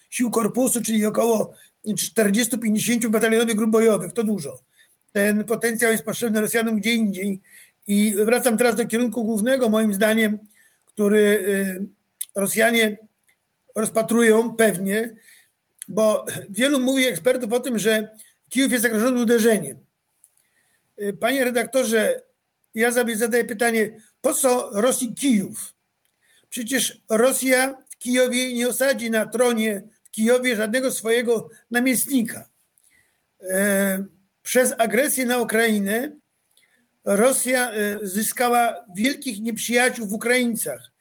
sił 0.10 0.32
korpusu, 0.32 0.82
czyli 0.82 1.06
około 1.06 1.54
40-50 1.88 3.08
batalionowych 3.08 3.56
grup 3.56 3.72
bojowych. 3.72 4.14
To 4.14 4.24
dużo. 4.24 4.60
Ten 5.12 5.44
potencjał 5.44 5.92
jest 5.92 6.04
potrzebny 6.04 6.42
Rosjanom 6.42 6.76
gdzie 6.76 6.94
indziej. 6.94 7.42
I 7.88 8.16
wracam 8.26 8.58
teraz 8.58 8.76
do 8.76 8.86
kierunku 8.86 9.24
głównego, 9.24 9.70
moim 9.70 9.94
zdaniem, 9.94 10.40
który 10.86 11.20
y, 11.20 11.86
Rosjanie 12.36 12.98
rozpatrują 13.76 14.56
pewnie, 14.56 15.16
bo 15.88 16.26
wielu 16.50 16.80
mówi 16.80 17.06
ekspertów 17.06 17.54
o 17.54 17.60
tym, 17.60 17.80
że 17.80 18.16
Kijów 18.50 18.72
jest 18.72 18.84
zagrożony 18.84 19.22
uderzeniem. 19.22 19.78
Y, 21.02 21.14
panie 21.14 21.44
redaktorze, 21.44 22.22
ja 22.76 22.92
sobie 22.92 23.18
zadaję 23.18 23.46
pytanie, 23.46 24.02
po 24.22 24.34
co 24.34 24.70
Rosji 24.74 25.14
Kijów? 25.14 25.74
Przecież 26.50 27.02
Rosja 27.10 27.78
w 27.90 27.98
Kijowie 27.98 28.54
nie 28.54 28.68
osadzi 28.68 29.12
na 29.12 29.26
tronie 29.26 29.82
w 30.04 30.12
Kijowie 30.12 30.56
żadnego 30.56 30.92
swojego 30.92 31.50
namiestnika. 31.72 32.50
E, 33.50 34.04
przez 34.44 34.74
agresję 34.78 35.26
na 35.26 35.38
Ukrainę 35.38 36.12
Rosja 37.06 37.72
e, 37.72 38.00
zyskała 38.02 38.76
wielkich 38.96 39.42
nieprzyjaciół 39.42 40.08
w 40.08 40.14
Ukraińcach. 40.14 40.92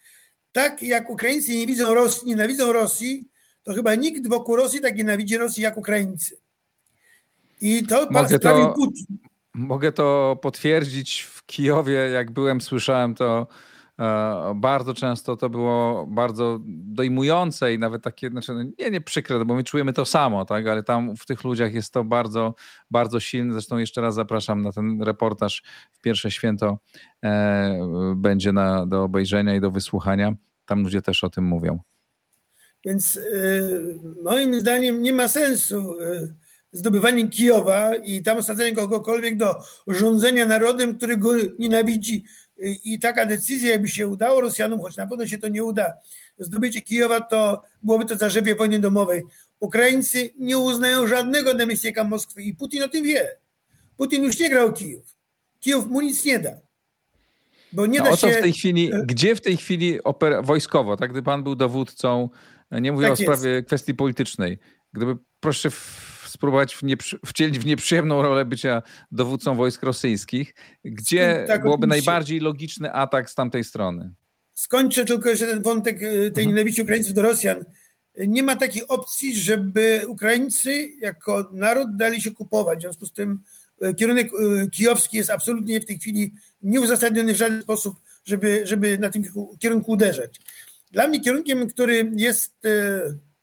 Tak 0.52 0.83
jak 0.83 1.11
Ukraińcy 1.11 1.57
nie 1.57 1.66
widzą 1.66 1.95
Rosji, 1.95 2.28
nienawidzą 2.28 2.73
Rosji, 2.73 3.28
to 3.62 3.75
chyba 3.75 3.95
nikt 3.95 4.28
wokół 4.28 4.57
Rosji 4.57 4.80
tak 4.80 4.97
nienawidzi 4.97 5.37
Rosji 5.37 5.62
jak 5.62 5.76
Ukraińcy. 5.76 6.37
I 7.61 7.87
to 7.87 8.07
mogę 8.11 8.38
to, 8.38 8.75
Putin. 8.76 9.19
Mogę 9.54 9.92
to 9.92 10.38
potwierdzić 10.42 11.21
w 11.21 11.47
Kijowie, 11.47 11.95
jak 11.95 12.30
byłem, 12.30 12.61
słyszałem 12.61 13.14
to 13.14 13.47
bardzo 14.54 14.95
często 14.95 15.37
to 15.37 15.50
było 15.50 16.07
bardzo 16.07 16.59
dojmujące 16.66 17.75
i 17.75 17.78
nawet 17.78 18.02
takie, 18.02 18.30
znaczy 18.30 18.54
no 18.54 18.62
nie, 18.78 18.90
nie 18.90 19.00
przykre, 19.00 19.38
no 19.38 19.45
bo 19.45 19.54
my 19.54 19.64
czujemy 19.64 19.92
to 19.92 20.04
samo, 20.04 20.45
tak, 20.45 20.66
ale 20.66 20.83
tam 20.83 21.16
w 21.16 21.26
tych 21.26 21.45
ludziach 21.45 21.75
jest 21.75 21.92
to 21.92 22.04
bardzo, 22.04 22.54
bardzo 22.90 23.21
silne. 23.21 23.52
Zresztą 23.52 23.78
jeszcze 23.78 24.00
raz 24.00 24.14
zapraszam 24.14 24.62
na 24.62 24.73
ten 24.73 25.02
reportaż 25.02 25.62
w 25.92 26.00
pierwsze 26.00 26.30
święto 26.30 26.78
e, 27.25 28.14
będzie 28.16 28.52
na, 28.52 28.87
do 28.87 29.02
obejrzenia 29.02 29.57
i 29.57 29.61
do 29.61 29.71
wysłuchania. 29.71 30.35
Tam 30.66 30.83
ludzie 30.83 31.02
też 31.02 31.25
o 31.25 31.30
tym 31.30 31.45
mówią. 31.45 31.80
Więc 32.85 33.16
y, 33.16 33.99
moim 34.23 34.61
zdaniem 34.61 35.02
nie 35.02 35.12
ma 35.12 35.28
sensu 35.28 36.00
y, 36.00 36.35
zdobywanie 36.73 37.28
Kijowa 37.28 37.95
i 37.97 38.23
tam 38.23 38.38
osadzenie 38.38 38.76
kogokolwiek 38.76 39.37
do 39.37 39.54
rządzenia 39.87 40.47
narodem, 40.47 40.97
który 40.97 41.16
go 41.16 41.30
nienawidzi. 41.59 42.25
I 42.85 42.99
taka 42.99 43.26
decyzja, 43.26 43.71
jakby 43.71 43.88
się 43.88 44.09
udało 44.09 44.40
Rosjanom, 44.40 44.81
choć 44.81 44.97
na 44.97 45.07
pewno 45.07 45.26
się 45.26 45.38
to 45.38 45.49
nie 45.49 45.64
uda, 45.64 45.93
zdobycie 46.38 46.81
Kijowa, 46.81 47.21
to 47.21 47.62
byłoby 47.83 48.05
to 48.05 48.17
zarzepie 48.17 48.55
wojny 48.55 48.79
domowej. 48.79 49.23
Ukraińcy 49.61 50.31
nie 50.38 50.59
uznają 50.59 51.07
żadnego 51.07 51.55
namiestnika 51.55 52.05
Moskwy 52.05 52.43
i 52.43 52.55
Putin 52.55 52.83
o 52.83 52.88
tym 52.88 53.05
wie. 53.05 53.29
Putin 53.97 54.25
już 54.25 54.38
nie 54.38 54.50
grał 54.50 54.73
Kijów. 54.73 55.17
Kijów 55.61 55.87
mu 55.87 56.00
nic 56.00 56.25
nie 56.25 56.38
da. 56.38 56.50
Bo 57.73 57.87
nie 57.87 58.00
da 58.00 58.17
się... 58.17 58.29
w 58.29 58.40
tej 58.40 58.52
chwili, 58.52 58.90
gdzie 59.05 59.37
w 59.37 59.40
tej 59.40 59.57
chwili 59.57 59.99
wojskowo, 60.43 60.97
tak 60.97 61.11
gdy 61.11 61.23
pan 61.23 61.43
był 61.43 61.55
dowódcą 61.57 62.29
nie 62.71 62.93
mówię 62.93 63.07
tak 63.07 63.12
o 63.12 63.17
sprawie 63.17 63.50
jest. 63.50 63.67
kwestii 63.67 63.95
politycznej. 63.95 64.59
Gdyby 64.93 65.17
proszę 65.40 65.71
spróbować 66.31 66.75
w 66.75 66.83
nieprzy, 66.83 67.19
wcielić 67.27 67.59
w 67.59 67.67
nieprzyjemną 67.67 68.23
rolę 68.23 68.45
bycia 68.45 68.83
dowódcą 69.13 69.57
wojsk 69.57 69.83
rosyjskich, 69.83 70.55
gdzie 70.85 71.45
tak, 71.49 71.63
byłoby 71.63 71.87
najbardziej 71.87 72.41
logiczny 72.41 72.93
atak 72.93 73.31
z 73.31 73.35
tamtej 73.35 73.65
strony? 73.65 74.11
Skończę 74.55 75.05
tylko 75.05 75.29
jeszcze 75.29 75.47
ten 75.47 75.63
wątek 75.63 75.97
e, 75.97 76.01
tej 76.01 76.27
mhm. 76.29 76.49
nienawiści 76.49 76.83
Ukraińców 76.83 77.15
do 77.15 77.23
Rosjan. 77.23 77.65
Nie 78.19 78.43
ma 78.43 78.57
takiej 78.57 78.87
opcji, 78.89 79.37
żeby 79.37 80.03
Ukraińcy 80.09 80.89
jako 81.01 81.51
naród 81.53 81.97
dali 81.97 82.23
się 82.23 82.31
kupować. 82.31 82.79
W 82.79 82.83
związku 82.83 83.07
z 83.07 83.13
tym 83.13 83.41
e, 83.81 83.95
kierunek 83.95 84.27
e, 84.27 84.71
kijowski 84.71 85.17
jest 85.17 85.31
absolutnie 85.31 85.81
w 85.81 85.87
tej 85.87 85.99
chwili 85.99 86.33
nieuzasadniony 86.63 87.35
w 87.35 87.37
żaden 87.37 87.63
sposób, 87.63 87.97
żeby, 88.25 88.63
żeby 88.65 88.99
na 88.99 89.11
tym 89.11 89.25
kierunku 89.59 89.93
uderzać. 89.93 90.41
Dla 90.91 91.09
mnie 91.09 91.21
kierunkiem, 91.21 91.69
który 91.69 92.13
jest 92.17 92.55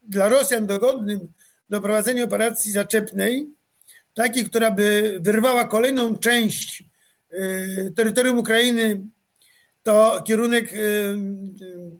dla 0.04 0.30
Rosjan 0.30 0.68
dogodnym 0.68 1.28
do 1.70 1.82
prowadzenia 1.82 2.24
operacji 2.24 2.72
zaczepnej, 2.72 3.48
takiej, 4.14 4.46
która 4.46 4.72
by 4.72 5.18
wyrwała 5.22 5.66
kolejną 5.66 6.18
część 6.18 6.84
e, 7.32 7.92
terytorium 7.92 8.38
Ukrainy, 8.38 9.02
to 9.84 10.24
kierunek 10.26 10.74
e, 10.74 10.78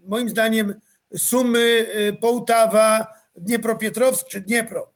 moim 0.06 0.30
zdaniem 0.30 0.74
Sumy, 1.18 1.88
Połtawa, 2.22 3.08
Dniepropietrowsk 3.36 4.28
czy 4.28 4.42
Dniepro. 4.42 4.94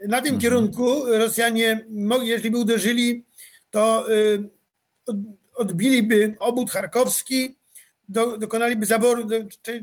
Na 0.00 0.20
tym 0.20 0.34
mhm. 0.34 0.40
kierunku 0.40 1.04
Rosjanie, 1.06 1.86
jeśli 2.22 2.50
by 2.50 2.58
uderzyli, 2.58 3.24
to 3.70 4.12
y, 4.12 4.50
odbiliby 5.54 6.34
obwód 6.38 6.70
charkowski, 6.70 7.56
do, 8.08 8.38
dokonaliby 8.38 8.86
zaboru 8.86 9.24
do 9.24 9.36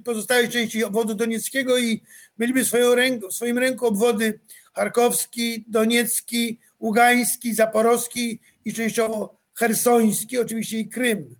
pozostałej 0.03 0.49
części 0.49 0.83
obwodu 0.83 1.15
donieckiego 1.15 1.77
i 1.77 2.01
mieliby 2.41 2.65
swoją 2.65 3.19
w 3.29 3.33
swoim 3.33 3.57
ręku 3.57 3.87
obwody 3.87 4.39
charkowski, 4.73 5.65
doniecki, 5.67 6.59
ługański, 6.79 7.53
zaporowski 7.53 8.39
i 8.65 8.73
częściowo 8.73 9.37
hersoński, 9.55 10.39
oczywiście 10.39 10.79
i 10.79 10.89
Krym. 10.89 11.35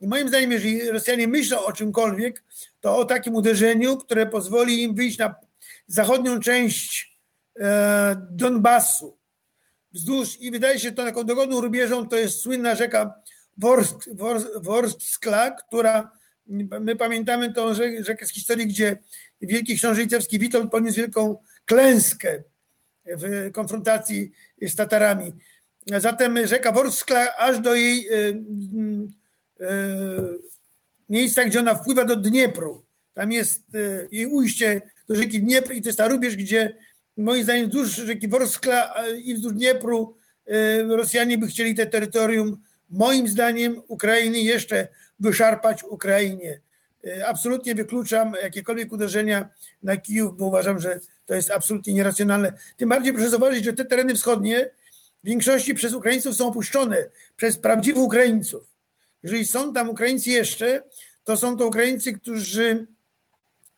I 0.00 0.06
moim 0.06 0.28
zdaniem, 0.28 0.52
jeżeli 0.52 0.90
Rosjanie 0.90 1.28
myślą 1.28 1.64
o 1.64 1.72
czymkolwiek, 1.72 2.44
to 2.80 2.96
o 2.96 3.04
takim 3.04 3.34
uderzeniu, 3.34 3.96
które 3.96 4.26
pozwoli 4.26 4.82
im 4.82 4.94
wyjść 4.94 5.18
na 5.18 5.34
zachodnią 5.86 6.40
część 6.40 7.18
e, 7.60 8.26
Donbasu. 8.30 9.16
Wzdłuż, 9.92 10.40
i 10.40 10.50
wydaje 10.50 10.78
się 10.78 10.92
to 10.92 11.04
taką 11.04 11.24
dogodną 11.24 11.60
rubieżą, 11.60 12.08
to 12.08 12.16
jest 12.16 12.40
słynna 12.40 12.74
rzeka 12.74 13.14
Worsk, 13.58 14.08
Worskla, 14.62 15.50
która, 15.50 16.10
my 16.80 16.96
pamiętamy 16.96 17.52
tą 17.52 17.74
rzekę 18.00 18.26
z 18.26 18.30
historii, 18.30 18.66
gdzie 18.66 18.96
wielki 19.40 19.76
książę 19.76 20.00
litewski 20.00 20.38
Witold 20.38 20.70
poniósł 20.70 20.96
wielką 20.96 21.36
klęskę 21.64 22.42
w 23.06 23.50
konfrontacji 23.52 24.32
z 24.62 24.74
Tatarami. 24.74 25.32
Zatem 25.86 26.46
rzeka 26.46 26.72
Worskla 26.72 27.36
aż 27.36 27.60
do 27.60 27.74
jej 27.74 28.08
e, 28.08 28.14
e, 29.60 29.70
miejsca, 31.08 31.44
gdzie 31.44 31.60
ona 31.60 31.74
wpływa 31.74 32.04
do 32.04 32.16
Dniepru. 32.16 32.84
Tam 33.14 33.32
jest 33.32 33.74
e, 33.74 34.08
jej 34.12 34.26
ujście 34.26 34.82
do 35.08 35.14
rzeki 35.16 35.40
Dniepr 35.40 35.72
i 35.72 35.82
to 35.82 35.88
jest 35.88 35.98
ta 35.98 36.08
rubież, 36.08 36.36
gdzie 36.36 36.76
moim 37.16 37.44
zdaniem 37.44 37.66
wzdłuż 37.66 37.88
rzeki 37.88 38.28
Worskla 38.28 38.94
i 39.24 39.34
wzdłuż 39.34 39.52
Dniepru 39.52 40.16
Rosjanie 40.88 41.38
by 41.38 41.46
chcieli 41.46 41.74
te 41.74 41.86
terytorium 41.86 42.62
moim 42.90 43.28
zdaniem 43.28 43.82
Ukrainy 43.88 44.40
jeszcze 44.40 44.88
wyszarpać 45.20 45.84
Ukrainie. 45.84 46.60
Absolutnie 47.26 47.74
wykluczam 47.74 48.32
jakiekolwiek 48.42 48.92
uderzenia 48.92 49.48
na 49.82 49.96
Kijów, 49.96 50.36
bo 50.36 50.46
uważam, 50.46 50.80
że 50.80 51.00
to 51.26 51.34
jest 51.34 51.50
absolutnie 51.50 51.94
nieracjonalne. 51.94 52.52
Tym 52.76 52.88
bardziej 52.88 53.12
proszę 53.12 53.30
zauważyć, 53.30 53.64
że 53.64 53.72
te 53.72 53.84
tereny 53.84 54.14
wschodnie 54.14 54.70
w 55.24 55.26
większości 55.26 55.74
przez 55.74 55.92
Ukraińców 55.92 56.36
są 56.36 56.48
opuszczone, 56.48 56.96
przez 57.36 57.58
prawdziwych 57.58 58.02
Ukraińców. 58.02 58.74
Jeżeli 59.22 59.46
są 59.46 59.72
tam 59.72 59.90
Ukraińcy 59.90 60.30
jeszcze, 60.30 60.82
to 61.24 61.36
są 61.36 61.56
to 61.56 61.66
Ukraińcy, 61.66 62.12
którzy 62.12 62.86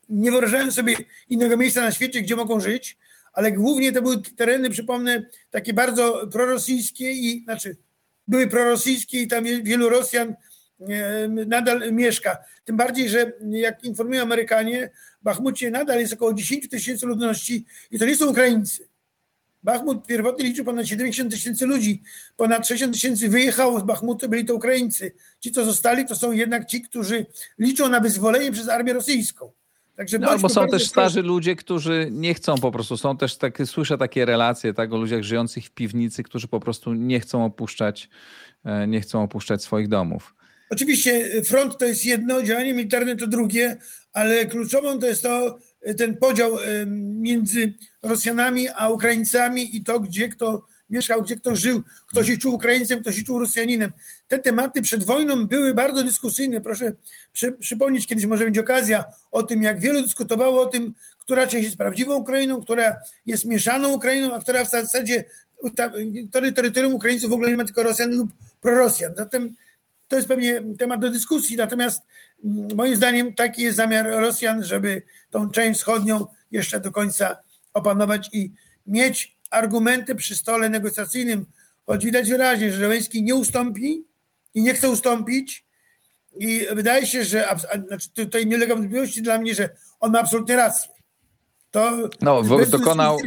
nie 0.08 0.30
wyobrażają 0.30 0.72
sobie 0.72 0.96
innego 1.28 1.56
miejsca 1.56 1.80
na 1.80 1.90
świecie, 1.90 2.22
gdzie 2.22 2.36
mogą 2.36 2.60
żyć, 2.60 2.96
ale 3.32 3.52
głównie 3.52 3.92
to 3.92 4.02
były 4.02 4.22
tereny, 4.22 4.70
przypomnę, 4.70 5.26
takie 5.50 5.74
bardzo 5.74 6.26
prorosyjskie 6.32 7.12
i 7.12 7.44
znaczy 7.44 7.76
były 8.28 8.46
prorosyjskie 8.46 9.22
i 9.22 9.28
tam 9.28 9.44
wielu 9.44 9.88
Rosjan 9.88 10.28
e, 10.28 10.36
nadal 11.46 11.92
mieszka. 11.92 12.38
Tym 12.64 12.76
bardziej, 12.76 13.08
że 13.08 13.32
jak 13.50 13.84
informują 13.84 14.22
Amerykanie, 14.22 14.90
w 15.20 15.24
Bachmucie 15.24 15.70
nadal 15.70 16.00
jest 16.00 16.12
około 16.12 16.34
10 16.34 16.68
tysięcy 16.68 17.06
ludności 17.06 17.64
i 17.90 17.98
to 17.98 18.06
nie 18.06 18.16
są 18.16 18.30
Ukraińcy. 18.30 18.88
Bachmut 19.62 20.06
pierwotnie 20.06 20.44
liczył 20.44 20.64
ponad 20.64 20.86
70 20.86 21.32
tysięcy 21.32 21.66
ludzi. 21.66 22.02
Ponad 22.36 22.68
60 22.68 22.92
tysięcy 22.92 23.28
wyjechało 23.28 23.80
z 23.80 23.82
Bachmutu, 23.82 24.28
byli 24.28 24.44
to 24.44 24.54
Ukraińcy. 24.54 25.12
Ci, 25.40 25.52
co 25.52 25.64
zostali, 25.64 26.06
to 26.06 26.16
są 26.16 26.32
jednak 26.32 26.66
ci, 26.66 26.82
którzy 26.82 27.26
liczą 27.58 27.88
na 27.88 28.00
wyzwolenie 28.00 28.52
przez 28.52 28.68
armię 28.68 28.92
rosyjską. 28.92 29.52
Także 29.96 30.18
no, 30.18 30.28
albo 30.28 30.48
są 30.48 30.66
też 30.66 30.86
starzy 30.86 31.22
ludzie, 31.22 31.56
którzy 31.56 32.08
nie 32.10 32.34
chcą 32.34 32.58
po 32.58 32.72
prostu. 32.72 32.96
Są 32.96 33.16
też 33.16 33.36
takie, 33.36 33.66
słyszę 33.66 33.98
takie 33.98 34.24
relacje 34.24 34.74
tak, 34.74 34.92
o 34.92 34.96
ludziach 34.96 35.22
żyjących 35.22 35.64
w 35.64 35.70
piwnicy, 35.70 36.22
którzy 36.22 36.48
po 36.48 36.60
prostu 36.60 36.94
nie 36.94 37.20
chcą 37.20 37.44
opuszczać, 37.44 38.08
e, 38.64 38.86
nie 38.86 39.00
chcą 39.00 39.22
opuszczać 39.22 39.62
swoich 39.62 39.88
domów. 39.88 40.35
Oczywiście 40.70 41.42
front 41.42 41.78
to 41.78 41.84
jest 41.84 42.04
jedno, 42.04 42.42
działanie 42.42 42.74
militarne 42.74 43.16
to 43.16 43.26
drugie, 43.26 43.76
ale 44.12 44.46
kluczową 44.46 44.98
to 44.98 45.06
jest 45.06 45.22
to, 45.22 45.58
ten 45.98 46.16
podział 46.16 46.58
między 46.96 47.74
Rosjanami 48.02 48.68
a 48.68 48.88
Ukraińcami 48.88 49.76
i 49.76 49.84
to, 49.84 50.00
gdzie 50.00 50.28
kto 50.28 50.66
mieszkał, 50.90 51.22
gdzie 51.22 51.36
kto 51.36 51.56
żył, 51.56 51.82
kto 52.06 52.24
się 52.24 52.36
czuł 52.36 52.54
Ukraińcem, 52.54 53.00
kto 53.00 53.12
się 53.12 53.22
czuł 53.22 53.38
Rosjaninem. 53.38 53.92
Te 54.28 54.38
tematy 54.38 54.82
przed 54.82 55.04
wojną 55.04 55.46
były 55.46 55.74
bardzo 55.74 56.04
dyskusyjne. 56.04 56.60
Proszę 56.60 56.92
przy, 57.32 57.52
przypomnieć, 57.52 58.06
kiedyś 58.06 58.26
może 58.26 58.44
być 58.44 58.58
okazja 58.58 59.04
o 59.30 59.42
tym, 59.42 59.62
jak 59.62 59.80
wielu 59.80 60.02
dyskutowało 60.02 60.62
o 60.62 60.66
tym, 60.66 60.94
która 61.18 61.46
część 61.46 61.64
jest 61.64 61.76
prawdziwą 61.76 62.14
Ukrainą, 62.14 62.62
która 62.62 62.96
jest 63.26 63.44
mieszaną 63.44 63.92
Ukrainą, 63.92 64.34
a 64.34 64.40
która 64.40 64.64
w 64.64 64.70
zasadzie, 64.70 65.24
terytorium 66.54 66.94
Ukraińców 66.94 67.30
w 67.30 67.32
ogóle 67.32 67.50
nie 67.50 67.56
ma 67.56 67.64
tylko 67.64 67.82
Rosjan 67.82 68.10
lub 68.16 68.30
prorosjan. 68.60 69.12
Zatem 69.16 69.54
to 70.08 70.16
jest 70.16 70.28
pewnie 70.28 70.62
temat 70.78 71.00
do 71.00 71.10
dyskusji, 71.10 71.56
natomiast 71.56 72.02
mm, 72.44 72.68
moim 72.76 72.96
zdaniem 72.96 73.34
taki 73.34 73.62
jest 73.62 73.76
zamiar 73.76 74.06
Rosjan, 74.06 74.64
żeby 74.64 75.02
tą 75.30 75.50
część 75.50 75.80
wschodnią 75.80 76.26
jeszcze 76.50 76.80
do 76.80 76.92
końca 76.92 77.36
opanować 77.74 78.30
i 78.32 78.52
mieć 78.86 79.36
argumenty 79.50 80.14
przy 80.14 80.36
stole 80.36 80.68
negocjacyjnym, 80.68 81.46
choć 81.86 82.04
widać 82.04 82.30
wyraźnie, 82.30 82.72
że 82.72 82.78
Żeleński 82.78 83.22
nie 83.22 83.34
ustąpi 83.34 84.04
i 84.54 84.62
nie 84.62 84.74
chce 84.74 84.90
ustąpić 84.90 85.66
i 86.38 86.66
wydaje 86.72 87.06
się, 87.06 87.24
że 87.24 87.48
znaczy 87.86 88.10
tutaj 88.10 88.46
nie 88.46 88.56
ulega 88.56 88.74
wątpliwości 88.74 89.22
dla 89.22 89.38
mnie, 89.38 89.54
że 89.54 89.68
on 90.00 90.12
ma 90.12 90.20
absolutnie 90.20 90.56
rację. 90.56 90.90
To 91.70 92.08
no, 92.20 92.42
dokonał, 92.70 93.18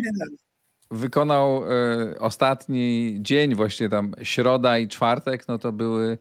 wykonał 0.92 1.64
y, 1.64 2.20
ostatni 2.20 3.18
dzień, 3.22 3.56
właśnie 3.56 3.90
tam 3.90 4.14
środa 4.24 4.78
i 4.78 4.88
czwartek, 4.88 5.48
no 5.48 5.58
to 5.58 5.72
były 5.72 6.18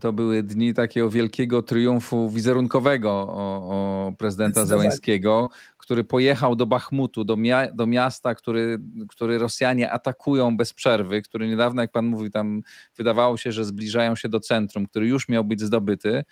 to 0.00 0.12
były 0.12 0.42
dni 0.42 0.74
takiego 0.74 1.10
wielkiego 1.10 1.62
triumfu 1.62 2.30
wizerunkowego 2.30 3.10
o, 3.10 3.68
o 4.08 4.12
prezydenta 4.18 4.66
Zeleńskiego, 4.66 5.50
który 5.78 6.04
pojechał 6.04 6.56
do 6.56 6.66
Bachmutu, 6.66 7.24
do, 7.24 7.36
mia 7.36 7.72
do 7.72 7.86
miasta, 7.86 8.34
który, 8.34 8.78
który 9.08 9.38
Rosjanie 9.38 9.90
atakują 9.90 10.56
bez 10.56 10.72
przerwy, 10.72 11.22
który 11.22 11.48
niedawno, 11.48 11.82
jak 11.82 11.92
pan 11.92 12.06
mówi, 12.06 12.30
tam 12.30 12.62
wydawało 12.96 13.36
się, 13.36 13.52
że 13.52 13.64
zbliżają 13.64 14.16
się 14.16 14.28
do 14.28 14.40
centrum, 14.40 14.86
który 14.86 15.06
już 15.06 15.28
miał 15.28 15.44
być 15.44 15.60
zdobyty 15.60 16.24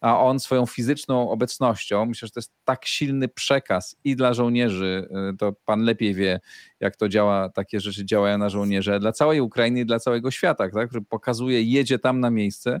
a 0.00 0.20
on 0.20 0.40
swoją 0.40 0.66
fizyczną 0.66 1.30
obecnością, 1.30 2.06
myślę, 2.06 2.26
że 2.26 2.32
to 2.32 2.40
jest 2.40 2.52
tak 2.64 2.86
silny 2.86 3.28
przekaz 3.28 3.96
i 4.04 4.16
dla 4.16 4.34
żołnierzy, 4.34 5.08
y, 5.32 5.36
to 5.36 5.52
pan 5.64 5.80
lepiej 5.80 6.14
wie, 6.14 6.40
jak 6.80 6.96
to 6.96 7.08
działa, 7.08 7.48
takie 7.48 7.80
rzeczy 7.80 8.04
działają 8.04 8.38
na 8.38 8.48
żołnierze, 8.48 9.00
dla 9.00 9.12
całej 9.12 9.40
Ukrainy 9.40 9.80
i 9.80 9.86
dla 9.86 9.98
całego 9.98 10.30
świata, 10.30 10.70
tak, 10.70 10.88
który 10.88 11.04
pokazuje, 11.04 11.62
jedzie 11.62 11.98
tam 11.98 12.20
na 12.20 12.30
miejsce, 12.30 12.80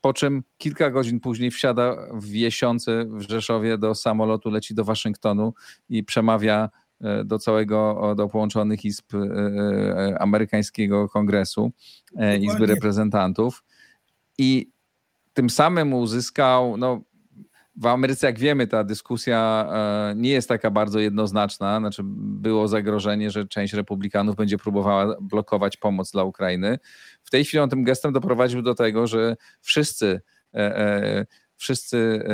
po 0.00 0.12
czym 0.12 0.42
kilka 0.58 0.90
godzin 0.90 1.20
później 1.20 1.50
wsiada 1.50 1.96
w 2.14 2.26
Jesiące 2.28 3.04
w 3.04 3.20
Rzeszowie 3.20 3.78
do 3.78 3.94
samolotu, 3.94 4.50
leci 4.50 4.74
do 4.74 4.84
Waszyngtonu 4.84 5.54
i 5.88 6.04
przemawia 6.04 6.70
y, 7.00 7.24
do 7.24 7.38
całego, 7.38 8.14
do 8.16 8.28
połączonych 8.28 8.84
izb 8.84 9.14
y, 9.14 10.18
amerykańskiego 10.18 11.08
kongresu, 11.08 11.72
Izby 12.40 12.66
Reprezentantów. 12.66 13.64
I 14.38 14.75
tym 15.36 15.50
samym 15.50 15.94
uzyskał, 15.94 16.76
no, 16.76 17.00
w 17.76 17.86
Ameryce, 17.86 18.26
jak 18.26 18.38
wiemy, 18.38 18.66
ta 18.66 18.84
dyskusja 18.84 19.68
e, 19.72 20.14
nie 20.16 20.30
jest 20.30 20.48
taka 20.48 20.70
bardzo 20.70 20.98
jednoznaczna. 20.98 21.78
Znaczy, 21.78 22.02
było 22.04 22.68
zagrożenie, 22.68 23.30
że 23.30 23.48
część 23.48 23.74
republikanów 23.74 24.36
będzie 24.36 24.58
próbowała 24.58 25.16
blokować 25.20 25.76
pomoc 25.76 26.12
dla 26.12 26.24
Ukrainy. 26.24 26.78
W 27.22 27.30
tej 27.30 27.44
chwili 27.44 27.60
on 27.60 27.70
tym 27.70 27.84
gestem 27.84 28.12
doprowadził 28.12 28.62
do 28.62 28.74
tego, 28.74 29.06
że 29.06 29.36
wszyscy, 29.60 30.20
e, 30.54 30.78
e, 30.78 31.26
wszyscy 31.56 32.24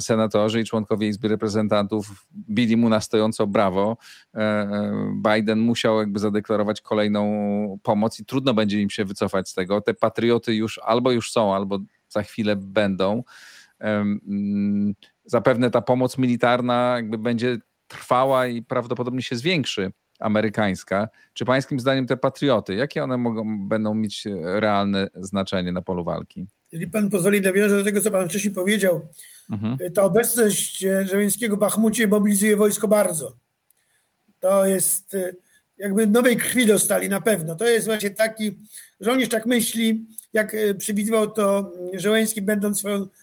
senatorzy 0.00 0.60
i 0.60 0.64
członkowie 0.64 1.08
Izby 1.08 1.28
Reprezentantów 1.28 2.26
bili 2.50 2.76
mu 2.76 2.88
na 2.88 3.00
stojąco 3.00 3.46
brawo. 3.46 3.96
Biden 5.34 5.58
musiał 5.58 5.98
jakby 5.98 6.18
zadeklarować 6.18 6.80
kolejną 6.80 7.78
pomoc 7.82 8.20
i 8.20 8.24
trudno 8.24 8.54
będzie 8.54 8.82
im 8.82 8.90
się 8.90 9.04
wycofać 9.04 9.48
z 9.48 9.54
tego. 9.54 9.80
Te 9.80 9.94
patrioty 9.94 10.54
już 10.54 10.80
albo 10.84 11.12
już 11.12 11.32
są, 11.32 11.54
albo 11.54 11.78
za 12.14 12.22
chwilę 12.22 12.56
będą. 12.56 13.22
Mm, 13.78 14.94
zapewne 15.24 15.70
ta 15.70 15.80
pomoc 15.80 16.18
militarna 16.18 16.92
jakby 16.96 17.18
będzie 17.18 17.58
trwała 17.88 18.46
i 18.46 18.62
prawdopodobnie 18.62 19.22
się 19.22 19.36
zwiększy 19.36 19.92
amerykańska. 20.18 21.08
Czy 21.32 21.44
pańskim 21.44 21.80
zdaniem 21.80 22.06
te 22.06 22.16
patrioty, 22.16 22.74
jakie 22.74 23.04
one 23.04 23.16
mogą, 23.16 23.68
będą 23.68 23.94
mieć 23.94 24.24
realne 24.42 25.08
znaczenie 25.14 25.72
na 25.72 25.82
polu 25.82 26.04
walki? 26.04 26.46
Jeżeli 26.72 26.90
pan 26.90 27.10
pozwoli, 27.10 27.40
nawiążę 27.40 27.78
do 27.78 27.84
tego, 27.84 28.00
co 28.00 28.10
pan 28.10 28.28
wcześniej 28.28 28.54
powiedział. 28.54 29.08
Mhm. 29.50 29.92
Ta 29.92 30.02
obecność 30.02 30.78
Żeleńskiego 30.78 31.56
w 31.56 31.58
Bachmucie 31.58 32.08
mobilizuje 32.08 32.56
wojsko 32.56 32.88
bardzo. 32.88 33.36
To 34.40 34.66
jest 34.66 35.14
e, 35.14 35.32
jakby 35.78 36.06
nowej 36.06 36.36
krwi 36.36 36.66
dostali 36.66 37.08
na 37.08 37.20
pewno. 37.20 37.54
To 37.54 37.68
jest 37.68 37.86
właśnie 37.86 38.10
taki, 38.10 38.58
żołnierz 39.04 39.28
tak 39.28 39.46
myśli, 39.46 40.06
jak 40.32 40.54
e, 40.54 40.74
przewidywał 40.74 41.30
to 41.30 41.72
Żołański, 41.94 42.42
będąc, 42.42 42.82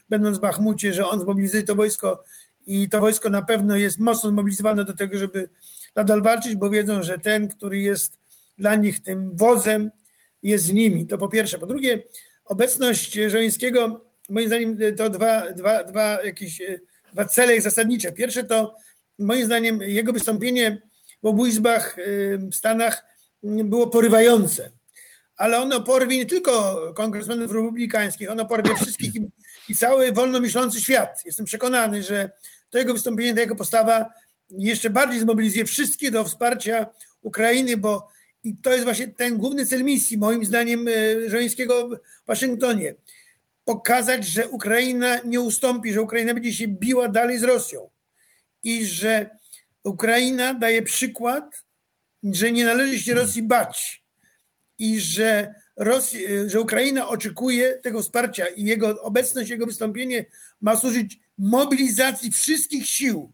będąc 0.09 0.37
w 0.37 0.41
Bachmucie, 0.41 0.93
że 0.93 1.07
on 1.07 1.19
zmobilizuje 1.19 1.63
to 1.63 1.75
wojsko 1.75 2.23
i 2.67 2.89
to 2.89 2.99
wojsko 2.99 3.29
na 3.29 3.41
pewno 3.41 3.75
jest 3.75 3.99
mocno 3.99 4.29
zmobilizowane 4.29 4.85
do 4.85 4.93
tego, 4.93 5.17
żeby 5.17 5.49
nadal 5.95 6.21
walczyć, 6.21 6.55
bo 6.55 6.69
wiedzą, 6.69 7.03
że 7.03 7.19
ten, 7.19 7.47
który 7.47 7.79
jest 7.79 8.17
dla 8.57 8.75
nich 8.75 9.03
tym 9.03 9.35
wodzem, 9.35 9.91
jest 10.43 10.65
z 10.65 10.73
nimi. 10.73 11.07
To 11.07 11.17
po 11.17 11.27
pierwsze. 11.27 11.59
Po 11.59 11.65
drugie, 11.65 12.03
obecność 12.45 13.13
Żońskiego, 13.27 14.05
moim 14.29 14.47
zdaniem, 14.47 14.77
to 14.97 15.09
dwa, 15.09 15.51
dwa, 15.51 15.83
dwa, 15.83 16.23
jakieś, 16.23 16.61
dwa 17.13 17.25
cele 17.25 17.61
zasadnicze. 17.61 18.11
Pierwsze 18.11 18.43
to, 18.43 18.75
moim 19.19 19.45
zdaniem, 19.45 19.81
jego 19.81 20.13
wystąpienie 20.13 20.81
w 21.23 21.25
obu 21.25 21.45
izbach 21.45 21.97
w 22.51 22.55
Stanach 22.55 23.05
było 23.43 23.87
porywające. 23.87 24.71
Ale 25.37 25.59
ono 25.59 25.81
porwie 25.81 26.17
nie 26.17 26.25
tylko 26.25 26.77
kongresmenów 26.95 27.51
republikańskich, 27.51 28.31
ono 28.31 28.45
porwie 28.45 28.75
wszystkich 28.81 29.15
i, 29.15 29.27
i 29.69 29.75
cały 29.75 30.11
wolnomyślący 30.11 30.81
świat. 30.81 31.25
Jestem 31.25 31.45
przekonany, 31.45 32.03
że 32.03 32.31
to 32.69 32.77
jego 32.77 32.93
wystąpienie, 32.93 33.33
ta 33.33 33.41
jego 33.41 33.55
postawa 33.55 34.05
jeszcze 34.49 34.89
bardziej 34.89 35.19
zmobilizuje 35.19 35.65
wszystkich 35.65 36.11
do 36.11 36.23
wsparcia 36.23 36.85
Ukrainy, 37.21 37.77
bo 37.77 38.11
i 38.43 38.55
to 38.57 38.71
jest 38.71 38.83
właśnie 38.83 39.07
ten 39.07 39.37
główny 39.37 39.65
cel 39.65 39.83
misji, 39.83 40.17
moim 40.17 40.45
zdaniem, 40.45 40.87
e, 40.87 41.29
Żońskiego 41.29 41.89
w 41.89 41.97
Waszyngtonie. 42.27 42.95
Pokazać, 43.65 44.25
że 44.25 44.49
Ukraina 44.49 45.19
nie 45.25 45.41
ustąpi, 45.41 45.93
że 45.93 46.01
Ukraina 46.01 46.33
będzie 46.33 46.53
się 46.53 46.67
biła 46.67 47.07
dalej 47.07 47.39
z 47.39 47.43
Rosją 47.43 47.89
i 48.63 48.85
że 48.85 49.29
Ukraina 49.83 50.53
daje 50.53 50.81
przykład, 50.81 51.63
że 52.23 52.51
nie 52.51 52.65
należy 52.65 52.99
się 52.99 53.13
Rosji 53.13 53.43
bać 53.43 54.00
i 54.81 54.99
że, 54.99 55.53
Rosja, 55.75 56.19
że 56.47 56.61
Ukraina 56.61 57.07
oczekuje 57.07 57.73
tego 57.73 58.01
wsparcia 58.01 58.45
i 58.45 58.63
jego 58.63 59.01
obecność, 59.01 59.49
jego 59.49 59.65
wystąpienie 59.65 60.25
ma 60.61 60.75
służyć 60.75 61.19
mobilizacji 61.37 62.31
wszystkich 62.31 62.87
sił 62.87 63.31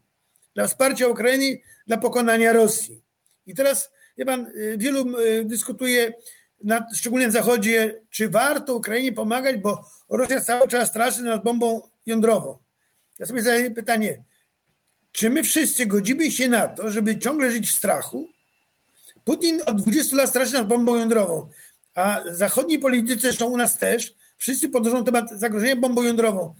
dla 0.54 0.66
wsparcia 0.66 1.08
Ukrainy, 1.08 1.60
dla 1.86 1.96
pokonania 1.96 2.52
Rosji. 2.52 3.02
I 3.46 3.54
teraz, 3.54 3.90
wie 4.18 4.24
pan, 4.24 4.46
y, 4.46 4.76
wielu 4.78 5.18
y, 5.20 5.44
dyskutuje, 5.44 6.12
szczególnie 6.94 7.26
na 7.26 7.32
Zachodzie, 7.32 8.00
czy 8.10 8.28
warto 8.28 8.74
Ukrainie 8.74 9.12
pomagać, 9.12 9.56
bo 9.56 9.84
Rosja 10.08 10.40
cały 10.40 10.68
czas 10.68 10.88
straszy 10.88 11.22
nad 11.22 11.42
bombą 11.42 11.88
jądrową. 12.06 12.58
Ja 13.18 13.26
sobie 13.26 13.42
zadaję 13.42 13.70
pytanie, 13.70 14.24
czy 15.12 15.30
my 15.30 15.42
wszyscy 15.42 15.86
godzimy 15.86 16.30
się 16.30 16.48
na 16.48 16.68
to, 16.68 16.90
żeby 16.90 17.18
ciągle 17.18 17.50
żyć 17.50 17.70
w 17.70 17.74
strachu? 17.74 18.28
Putin 19.28 19.60
od 19.66 19.82
20 19.82 20.16
lat 20.16 20.28
straszy 20.28 20.52
nad 20.52 20.66
bombą 20.66 20.96
jądrową, 20.96 21.48
a 21.94 22.20
zachodni 22.30 22.78
politycy, 22.78 23.20
zresztą 23.20 23.46
u 23.46 23.56
nas 23.56 23.78
też, 23.78 24.14
wszyscy 24.36 24.68
podnoszą 24.68 25.04
temat 25.04 25.30
zagrożenia 25.30 25.76
bombą 25.76 26.02
jądrową. 26.02 26.54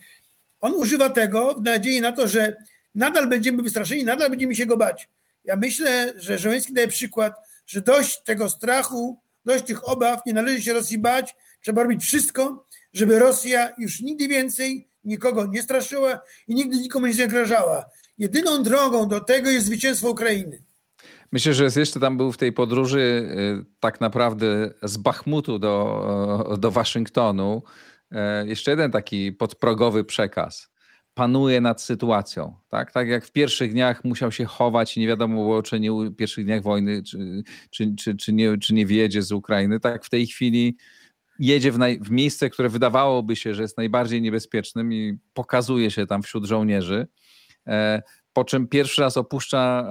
On 0.61 0.75
używa 0.75 1.11
tego 1.11 1.55
w 1.55 1.63
nadziei 1.63 2.01
na 2.01 2.13
to, 2.13 2.29
że 2.29 2.57
nadal 2.95 3.27
będziemy 3.27 3.63
wystraszeni, 3.63 4.05
nadal 4.05 4.31
będziemy 4.31 4.55
się 4.55 4.67
go 4.67 4.77
bać. 4.77 5.09
Ja 5.45 5.57
myślę, 5.57 6.13
że 6.17 6.39
Żołęski 6.39 6.73
daje 6.73 6.89
przykład, 6.89 7.35
że 7.67 7.81
dość 7.81 8.23
tego 8.23 8.51
strachu, 8.51 9.21
dość 9.45 9.65
tych 9.65 9.89
obaw, 9.89 10.27
nie 10.27 10.33
należy 10.33 10.63
się 10.63 10.73
Rosji 10.73 10.99
bać, 10.99 11.37
trzeba 11.63 11.83
robić 11.83 12.03
wszystko, 12.03 12.67
żeby 12.93 13.19
Rosja 13.19 13.73
już 13.79 14.01
nigdy 14.01 14.29
więcej 14.29 14.89
nikogo 15.05 15.47
nie 15.47 15.63
straszyła 15.63 16.21
i 16.49 16.55
nigdy 16.55 16.77
nikomu 16.77 17.07
nie 17.07 17.15
zagrażała. 17.15 17.85
Jedyną 18.19 18.63
drogą 18.63 19.09
do 19.09 19.21
tego 19.21 19.51
jest 19.51 19.67
zwycięstwo 19.67 20.11
Ukrainy. 20.11 20.68
Myślę, 21.33 21.55
że 21.55 21.65
jeszcze 21.77 22.01
tam 22.01 22.17
był 22.17 22.33
w 22.33 22.37
tej 22.37 22.53
podróży 22.53 22.99
y, 23.01 23.65
tak 23.81 24.01
naprawdę 24.01 24.71
z 24.83 24.97
Bachmutu 24.97 25.59
do, 25.59 26.57
do 26.59 26.71
Waszyngtonu 26.71 27.63
e, 28.13 28.47
jeszcze 28.47 28.71
jeden 28.71 28.91
taki 28.91 29.33
podprogowy 29.33 30.05
przekaz 30.05 30.71
panuje 31.19 31.61
nad 31.61 31.83
sytuacją. 31.83 32.57
Tak? 32.69 32.93
tak 32.93 33.09
jak 33.09 33.25
w 33.25 33.33
pierwszych 33.33 33.73
dniach 33.73 34.05
musiał 34.05 34.33
się 34.33 34.45
chować 34.45 34.97
i 34.97 35.01
nie 35.01 35.09
wiadomo 35.09 35.43
było, 35.43 35.63
czy 35.63 35.81
nie 35.81 35.93
w 35.93 36.17
pierwszych 36.17 36.45
dniach 36.45 36.63
wojny, 36.63 37.03
czy, 37.03 37.43
czy, 37.71 37.95
czy, 37.99 38.17
czy, 38.17 38.33
nie, 38.33 38.59
czy 38.59 38.75
nie 38.75 38.87
wyjedzie 38.87 39.23
z 39.23 39.33
Ukrainy, 39.33 39.81
tak 39.81 40.05
w 40.05 40.11
tej 40.11 40.27
chwili 40.27 40.77
jedzie 41.39 41.73
w, 41.73 41.79
naj, 41.79 42.01
w 42.01 42.11
miejsce, 42.11 42.51
które 42.51 42.69
wydawałoby 42.69 43.37
się, 43.37 43.55
że 43.55 43.63
jest 43.63 43.77
najbardziej 43.77 44.23
niebezpiecznym 44.23 44.93
i 44.93 45.19
pokazuje 45.35 45.91
się 45.91 46.07
tam 46.07 46.23
wśród 46.23 46.45
żołnierzy. 46.45 47.07
E, 48.39 48.45
po 48.45 48.45
czym 48.45 48.69
pierwszy 48.69 49.01
raz 49.01 49.17
opuszcza 49.17 49.89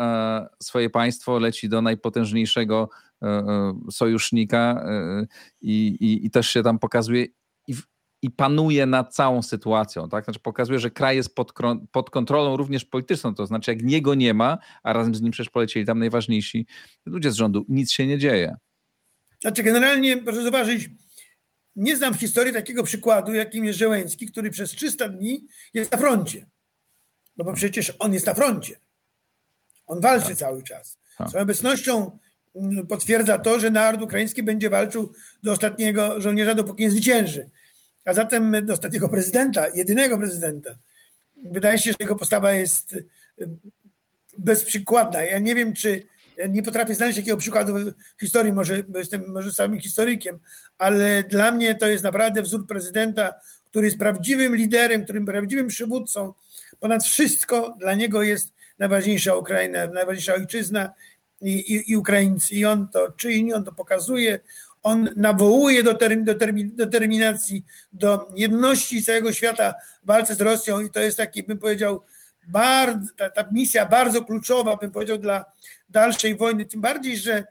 e, 0.60 0.64
swoje 0.64 0.90
państwo, 0.90 1.40
leci 1.40 1.70
do 1.70 1.82
najpotężniejszego 1.82 2.90
e, 3.22 3.74
sojusznika 3.92 4.86
i, 5.62 5.98
i, 6.00 6.26
i 6.26 6.30
też 6.32 6.50
się 6.50 6.64
tam 6.64 6.80
pokazuje 6.80 7.26
i 8.22 8.32
panuje 8.32 8.86
nad 8.86 9.16
całą 9.16 9.42
sytuacją. 9.42 10.10
Tak? 10.10 10.24
Znaczy 10.24 10.40
pokazuje, 10.40 10.80
że 10.80 10.92
kraj 10.92 11.16
jest 11.16 11.36
pod, 11.36 11.54
pod, 11.92 12.10
kontrolą 12.10 12.58
również 12.58 12.86
polityczną, 12.86 13.36
to 13.36 13.46
znaczy 13.46 13.72
jak 13.72 13.84
niego 13.84 14.16
nie 14.16 14.34
ma, 14.34 14.58
a 14.84 14.94
razem 14.94 15.16
z 15.16 15.22
nim 15.22 15.32
przecież 15.32 15.50
polecieli 15.50 15.86
tam 15.86 16.00
najważniejsi 16.00 16.66
ludzie 17.06 17.32
z 17.32 17.36
rządu, 17.36 17.66
nic 17.70 17.92
się 17.92 18.08
nie 18.08 18.18
dzieje. 18.18 18.56
Znaczy 19.42 19.64
generalnie, 19.64 20.18
proszę 20.18 20.42
zauważyć, 20.42 20.90
nie 21.76 21.98
znam 21.98 22.14
w 22.14 22.20
historii 22.20 22.54
takiego 22.54 22.84
przykładu, 22.84 23.34
jakim 23.34 23.66
jest 23.66 23.80
Żeleński, 23.80 24.26
który 24.26 24.50
przez 24.50 24.72
300 24.72 25.10
dni 25.10 25.48
jest 25.74 25.92
na 25.92 25.98
froncie. 25.98 26.46
No 27.38 27.46
bo 27.46 27.54
przecież 27.54 27.94
on 28.00 28.14
jest 28.14 28.26
na 28.26 28.34
froncie. 28.34 28.80
On 29.88 30.02
walczy 30.02 30.28
tak. 30.28 30.38
cały 30.38 30.64
czas. 30.64 30.98
Tak. 31.18 31.30
Swoją 31.30 31.44
obecnością 31.44 32.20
mm, 32.56 32.88
potwierdza 32.88 33.40
to, 33.40 33.60
że 33.60 33.72
naród 33.72 34.02
ukraiński 34.02 34.44
będzie 34.44 34.70
walczył 34.70 35.14
do 35.44 35.52
ostatniego 35.52 36.22
żołnierza, 36.22 36.56
dopóki 36.56 36.84
nie 36.84 36.92
zwycięży 36.92 37.50
a 38.08 38.14
zatem 38.14 38.66
do 38.66 38.74
ostatniego 38.74 39.10
prezydenta, 39.10 39.68
jedynego 39.74 40.18
prezydenta. 40.18 40.76
Wydaje 41.52 41.78
się, 41.78 41.92
że 41.92 41.98
jego 42.00 42.16
postawa 42.16 42.54
jest 42.54 42.94
y, 42.94 43.06
bezprzykładna. 44.38 45.24
Ja 45.24 45.40
nie 45.40 45.56
wiem, 45.56 45.74
czy 45.74 46.04
nie 46.50 46.64
potrafię 46.64 46.96
znaleźć 46.96 47.18
jakiego 47.18 47.38
przykładu 47.38 47.74
w 48.18 48.22
historii, 48.22 48.54
może 48.54 48.84
jestem 48.96 49.32
może 49.32 49.54
samym 49.54 49.80
historykiem, 49.80 50.40
ale 50.78 51.24
dla 51.24 51.52
mnie 51.52 51.76
to 51.76 51.88
jest 51.88 52.04
naprawdę 52.04 52.42
wzór 52.42 52.68
prezydenta, 52.68 53.34
który 53.70 53.88
jest 53.88 53.98
prawdziwym 53.98 54.56
liderem, 54.56 55.04
którym 55.04 55.26
prawdziwym 55.26 55.68
przywódcą. 55.68 56.34
Ponad 56.80 57.04
wszystko 57.04 57.76
dla 57.80 57.94
niego 57.96 58.24
jest 58.24 58.54
najważniejsza 58.80 59.36
Ukraina, 59.36 59.88
najważniejsza 59.88 60.34
ojczyzna 60.34 60.94
i, 61.42 61.52
i, 61.52 61.92
i 61.92 61.98
Ukraińcy. 61.98 62.56
I 62.56 62.66
on 62.66 62.88
to 62.88 63.12
czyni, 63.12 63.54
on 63.54 63.64
to 63.64 63.72
pokazuje, 63.72 64.40
on 64.84 65.10
nawołuje 65.16 65.84
do, 65.84 65.94
term, 65.94 66.24
do 66.24 66.36
term, 66.36 66.56
determinacji, 66.76 67.66
do 67.94 68.30
jedności 68.36 69.04
całego 69.04 69.34
świata 69.34 69.74
w 70.04 70.08
walce 70.08 70.36
z 70.36 70.42
Rosją 70.42 70.80
i 70.80 70.90
to 70.90 71.00
jest 71.00 71.18
taki, 71.18 71.44
bym 71.44 71.58
powiedział, 71.58 72.02
bardzo, 72.48 73.14
ta, 73.18 73.30
ta 73.30 73.46
misja 73.52 73.86
bardzo 73.86 74.26
kluczowa, 74.26 74.78
bym 74.78 74.92
powiedział, 74.92 75.18
dla 75.18 75.46
dalszej 75.90 76.36
wojny. 76.36 76.66
Tym 76.66 76.82
bardziej, 76.82 77.18
że 77.18 77.44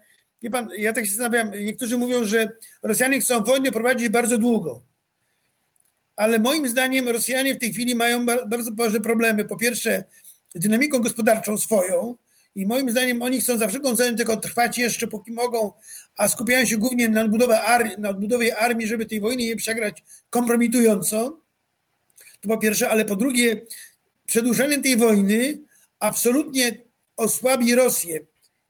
wie 0.42 0.50
pan, 0.50 0.68
ja 0.78 0.92
tak 0.92 1.04
się 1.04 1.10
zastanawiam, 1.10 1.50
niektórzy 1.64 1.98
mówią, 1.98 2.24
że 2.24 2.48
Rosjanie 2.82 3.20
chcą 3.20 3.44
wojnę 3.44 3.72
prowadzić 3.72 4.08
bardzo 4.08 4.38
długo. 4.38 4.82
Ale 6.16 6.38
moim 6.38 6.68
zdaniem 6.68 7.08
Rosjanie 7.08 7.54
w 7.54 7.58
tej 7.58 7.72
chwili 7.72 7.94
mają 7.94 8.26
bardzo 8.26 8.70
poważne 8.72 9.00
problemy. 9.00 9.44
Po 9.44 9.56
pierwsze, 9.56 10.04
dynamiką 10.54 10.98
gospodarczą 10.98 11.58
swoją, 11.58 12.16
i 12.54 12.66
moim 12.66 12.90
zdaniem 12.90 13.22
oni 13.22 13.40
chcą 13.40 13.58
za 13.58 13.68
wszelką 13.68 13.96
cenę 13.96 14.16
tylko 14.16 14.36
trwać 14.36 14.78
jeszcze, 14.78 15.06
póki 15.06 15.32
mogą, 15.32 15.72
a 16.16 16.28
skupiają 16.28 16.66
się 16.66 16.76
głównie 16.76 17.08
na, 17.08 17.22
odbudowę 17.22 17.62
ar- 17.62 17.98
na 17.98 18.08
odbudowie 18.08 18.56
armii, 18.56 18.86
żeby 18.86 19.06
tej 19.06 19.20
wojny 19.20 19.42
nie 19.42 19.56
przegrać 19.56 20.04
kompromitująco. 20.30 21.40
To 22.40 22.48
po 22.48 22.58
pierwsze, 22.58 22.88
ale 22.88 23.04
po 23.04 23.16
drugie, 23.16 23.62
przedłużenie 24.26 24.82
tej 24.82 24.96
wojny 24.96 25.58
absolutnie 25.98 26.78
osłabi 27.16 27.74
Rosję 27.74 28.20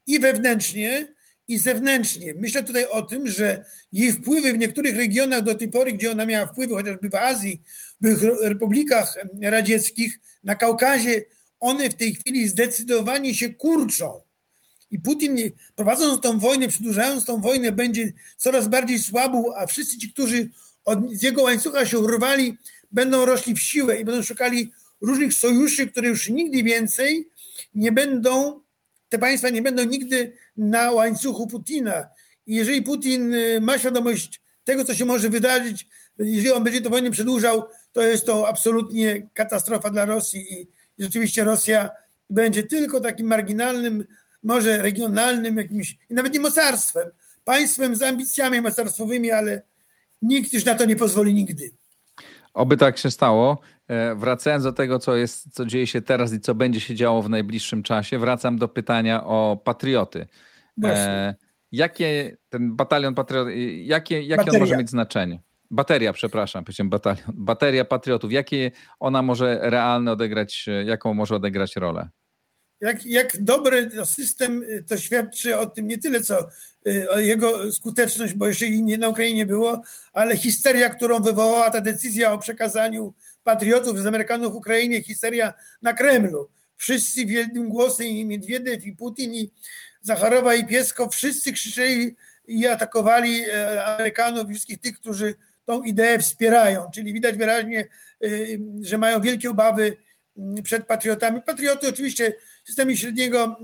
i 0.07 0.19
wewnętrznie, 0.19 1.13
i 1.47 1.57
zewnętrznie. 1.57 2.33
Myślę 2.33 2.63
tutaj 2.63 2.85
o 2.85 3.01
tym, 3.01 3.27
że 3.27 3.65
jej 3.91 4.13
wpływy 4.13 4.53
w 4.53 4.57
niektórych 4.57 4.95
regionach 4.95 5.41
do 5.41 5.55
tej 5.55 5.69
pory, 5.69 5.93
gdzie 5.93 6.11
ona 6.11 6.25
miała 6.25 6.47
wpływy, 6.47 6.73
chociażby 6.73 7.09
w 7.09 7.15
Azji, 7.15 7.61
w 8.01 8.23
republikach 8.41 9.15
radzieckich, 9.41 10.19
na 10.43 10.55
Kaukazie, 10.55 11.25
one 11.59 11.89
w 11.89 11.93
tej 11.93 12.15
chwili 12.15 12.47
zdecydowanie 12.47 13.35
się 13.35 13.53
kurczą. 13.53 14.21
I 14.91 14.99
Putin, 14.99 15.37
prowadząc 15.75 16.21
tą 16.21 16.39
wojnę, 16.39 16.67
przedłużając 16.67 17.25
tą 17.25 17.41
wojnę, 17.41 17.71
będzie 17.71 18.13
coraz 18.37 18.67
bardziej 18.67 18.99
słabł, 18.99 19.51
a 19.55 19.67
wszyscy 19.67 19.97
ci, 19.97 20.13
którzy 20.13 20.49
od, 20.85 21.11
z 21.11 21.23
jego 21.23 21.43
łańcucha 21.43 21.85
się 21.85 21.99
urwali, 21.99 22.57
będą 22.91 23.25
rośli 23.25 23.53
w 23.53 23.59
siłę 23.59 23.99
i 23.99 24.05
będą 24.05 24.23
szukali 24.23 24.71
różnych 25.01 25.33
sojuszy, 25.33 25.87
które 25.87 26.09
już 26.09 26.29
nigdy 26.29 26.63
więcej 26.63 27.29
nie 27.75 27.91
będą, 27.91 28.61
te 29.09 29.19
państwa 29.19 29.49
nie 29.49 29.61
będą 29.61 29.83
nigdy 29.83 30.33
na 30.57 30.91
łańcuchu 30.91 31.47
Putina. 31.47 32.07
I 32.47 32.55
jeżeli 32.55 32.81
Putin 32.81 33.33
y, 33.33 33.61
ma 33.61 33.77
świadomość 33.77 34.41
tego, 34.63 34.85
co 34.85 34.93
się 34.93 35.05
może 35.05 35.29
wydarzyć, 35.29 35.87
jeżeli 36.19 36.51
on 36.51 36.63
będzie 36.63 36.81
tę 36.81 36.89
wojnę 36.89 37.11
przedłużał, 37.11 37.63
to 37.91 38.01
jest 38.01 38.25
to 38.25 38.47
absolutnie 38.47 39.27
katastrofa 39.33 39.89
dla 39.89 40.05
Rosji 40.05 40.53
i 40.53 40.67
rzeczywiście 40.99 41.43
Rosja 41.43 41.89
będzie 42.29 42.63
tylko 42.63 43.01
takim 43.01 43.27
marginalnym, 43.27 44.05
może 44.43 44.81
regionalnym 44.81 45.57
jakimś, 45.57 45.97
nawet 46.09 46.33
nie 46.33 46.39
mocarstwem, 46.39 47.09
państwem 47.45 47.95
z 47.95 48.01
ambicjami 48.01 48.61
mocarstwowymi, 48.61 49.31
ale 49.31 49.61
nikt 50.21 50.53
już 50.53 50.65
na 50.65 50.75
to 50.75 50.85
nie 50.85 50.95
pozwoli 50.95 51.33
nigdy. 51.33 51.71
Oby 52.53 52.77
tak 52.77 52.97
się 52.97 53.11
stało. 53.11 53.59
e, 53.87 54.15
wracając 54.15 54.63
do 54.63 54.73
tego, 54.73 54.99
co, 54.99 55.15
jest, 55.15 55.53
co 55.53 55.65
dzieje 55.65 55.87
się 55.87 56.01
teraz 56.01 56.33
i 56.33 56.39
co 56.39 56.55
będzie 56.55 56.79
się 56.79 56.95
działo 56.95 57.21
w 57.21 57.29
najbliższym 57.29 57.83
czasie, 57.83 58.19
wracam 58.19 58.57
do 58.57 58.67
pytania 58.67 59.23
o 59.23 59.61
patrioty. 59.63 60.27
E, 60.85 61.35
jakie 61.71 62.37
ten 62.49 62.75
batalion 62.75 63.15
patriotów, 63.15 63.53
jakie, 63.77 64.21
jakie 64.21 64.51
on 64.51 64.59
może 64.59 64.77
mieć 64.77 64.89
znaczenie? 64.89 65.41
Bateria, 65.71 66.13
przepraszam, 66.13 66.63
powiedziałem 66.63 66.89
batalion. 66.89 67.31
Bateria 67.49 67.85
patriotów, 67.85 68.31
jakie 68.31 68.71
ona 68.99 69.21
może 69.21 69.59
realnie 69.61 70.11
odegrać, 70.11 70.65
jaką 70.85 71.13
może 71.13 71.35
odegrać 71.35 71.75
rolę? 71.75 72.09
Jak, 72.81 73.05
jak 73.05 73.43
dobry 73.43 73.91
system, 74.05 74.63
to 74.87 74.97
świadczy 74.97 75.57
o 75.57 75.65
tym 75.65 75.87
nie 75.87 75.97
tyle, 75.97 76.21
co 76.21 76.47
o 77.09 77.19
jego 77.19 77.71
skuteczność, 77.71 78.33
bo 78.33 78.47
jeszcze 78.47 78.69
nie 78.69 78.97
na 78.97 79.09
Ukrainie 79.09 79.45
było, 79.45 79.81
ale 80.13 80.37
histeria, 80.37 80.89
którą 80.89 81.19
wywołała 81.19 81.71
ta 81.71 81.81
decyzja 81.81 82.33
o 82.33 82.37
przekazaniu 82.37 83.13
patriotów 83.43 83.99
z 83.99 84.05
Amerykanów 84.05 84.55
Ukrainie, 84.55 85.03
histeria 85.03 85.53
na 85.81 85.93
Kremlu. 85.93 86.49
Wszyscy 86.77 87.25
wielkim 87.25 87.69
głosem 87.69 88.07
i 88.07 88.25
Miedwiediew, 88.25 88.85
i 88.85 88.91
Putin, 88.91 89.33
i 89.33 89.51
Zacharowa, 90.01 90.55
i 90.55 90.67
Piesko, 90.67 91.09
wszyscy 91.09 91.53
krzyczeli 91.53 92.15
i 92.47 92.67
atakowali 92.67 93.41
e, 93.41 93.85
Amerykanów, 93.85 94.49
wszystkich 94.49 94.81
tych, 94.81 94.99
którzy 94.99 95.35
tą 95.65 95.83
ideę 95.83 96.19
wspierają. 96.19 96.89
Czyli 96.93 97.13
widać 97.13 97.37
wyraźnie, 97.37 97.87
y, 98.23 98.59
że 98.81 98.97
mają 98.97 99.21
wielkie 99.21 99.49
obawy 99.49 99.97
przed 100.63 100.85
patriotami. 100.85 101.41
Patrioty 101.41 101.89
oczywiście 101.89 102.33
w 102.63 102.67
systemie 102.67 102.97
średniego 102.97 103.59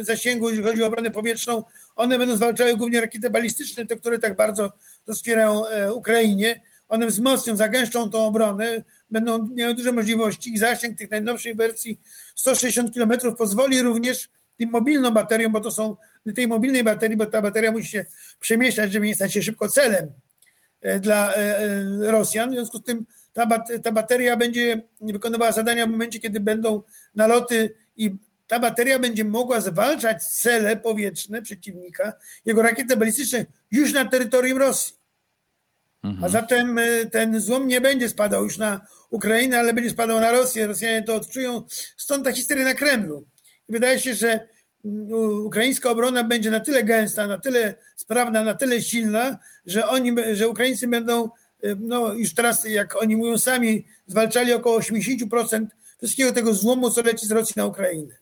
y, 0.00 0.04
zasięgu, 0.04 0.48
jeżeli 0.48 0.68
chodzi 0.68 0.82
o 0.82 0.86
obronę 0.86 1.10
powietrzną, 1.10 1.64
one 1.96 2.18
będą 2.18 2.36
zwalczały 2.36 2.76
głównie 2.76 3.00
rakiety 3.00 3.30
balistyczne, 3.30 3.86
te, 3.86 3.96
które 3.96 4.18
tak 4.18 4.36
bardzo 4.36 4.72
wspierają 5.14 5.66
e, 5.66 5.92
Ukrainie. 5.92 6.60
One 6.88 7.06
wzmocnią, 7.06 7.56
zagęszczą 7.56 8.10
tą 8.10 8.26
obronę, 8.26 8.82
będą 9.12 9.48
miały 9.48 9.74
duże 9.74 9.92
możliwości 9.92 10.54
i 10.54 10.58
zasięg 10.58 10.98
tych 10.98 11.10
najnowszych 11.10 11.56
wersji 11.56 12.00
160 12.34 12.94
km 12.94 13.12
pozwoli 13.38 13.82
również 13.82 14.28
tym 14.58 14.70
mobilną 14.70 15.10
baterią, 15.10 15.52
bo 15.52 15.60
to 15.60 15.70
są 15.70 15.96
tej 16.34 16.48
mobilnej 16.48 16.84
baterii, 16.84 17.16
bo 17.16 17.26
ta 17.26 17.42
bateria 17.42 17.72
musi 17.72 17.88
się 17.88 18.04
przemieszczać, 18.40 18.92
żeby 18.92 19.06
nie 19.06 19.14
stać 19.14 19.32
się 19.32 19.42
szybko 19.42 19.68
celem 19.68 20.12
E, 20.82 21.00
dla 21.00 21.34
e, 21.34 21.58
e, 21.58 22.10
Rosjan. 22.10 22.50
W 22.50 22.52
związku 22.52 22.78
z 22.78 22.82
tym 22.82 23.06
ta, 23.32 23.46
ta 23.82 23.92
bateria 23.92 24.36
będzie 24.36 24.82
wykonywała 25.00 25.52
zadania 25.52 25.86
w 25.86 25.90
momencie, 25.90 26.20
kiedy 26.20 26.40
będą 26.40 26.82
naloty 27.14 27.74
i 27.96 28.16
ta 28.46 28.58
bateria 28.58 28.98
będzie 28.98 29.24
mogła 29.24 29.60
zwalczać 29.60 30.24
cele 30.24 30.76
powietrzne 30.76 31.42
przeciwnika, 31.42 32.12
jego 32.44 32.62
rakiety 32.62 32.96
balistyczne 32.96 33.46
już 33.70 33.92
na 33.92 34.04
terytorium 34.04 34.58
Rosji. 34.58 34.94
Mhm. 36.02 36.24
A 36.24 36.28
zatem 36.28 36.80
ten 37.12 37.40
złom 37.40 37.66
nie 37.66 37.80
będzie 37.80 38.08
spadał 38.08 38.44
już 38.44 38.58
na 38.58 38.86
Ukrainę, 39.12 39.58
ale 39.58 39.74
będzie 39.74 39.90
spadał 39.90 40.20
na 40.20 40.32
Rosję. 40.32 40.66
Rosjanie 40.66 41.02
to 41.02 41.14
odczują. 41.14 41.62
Stąd 41.96 42.24
ta 42.24 42.32
historia 42.32 42.64
na 42.64 42.74
Kremlu. 42.74 43.24
I 43.68 43.72
wydaje 43.72 43.98
się, 43.98 44.14
że 44.14 44.48
ukraińska 45.44 45.90
obrona 45.90 46.24
będzie 46.24 46.50
na 46.50 46.60
tyle 46.60 46.84
gęsta, 46.84 47.26
na 47.26 47.38
tyle 47.38 47.74
sprawna, 47.96 48.44
na 48.44 48.54
tyle 48.54 48.82
silna, 48.82 49.38
że 49.66 49.88
oni, 49.88 50.12
że 50.32 50.48
Ukraińcy 50.48 50.88
będą, 50.88 51.30
y, 51.64 51.76
no 51.80 52.12
już 52.12 52.34
teraz, 52.34 52.64
jak 52.64 53.02
oni 53.02 53.16
mówią 53.16 53.38
sami, 53.38 53.86
zwalczali 54.06 54.52
około 54.52 54.78
80% 54.78 55.66
wszystkiego 55.98 56.32
tego 56.32 56.54
złomu, 56.54 56.90
co 56.90 57.02
leci 57.02 57.26
z 57.26 57.30
Rosji 57.30 57.54
na 57.56 57.66
Ukrainę. 57.66 58.14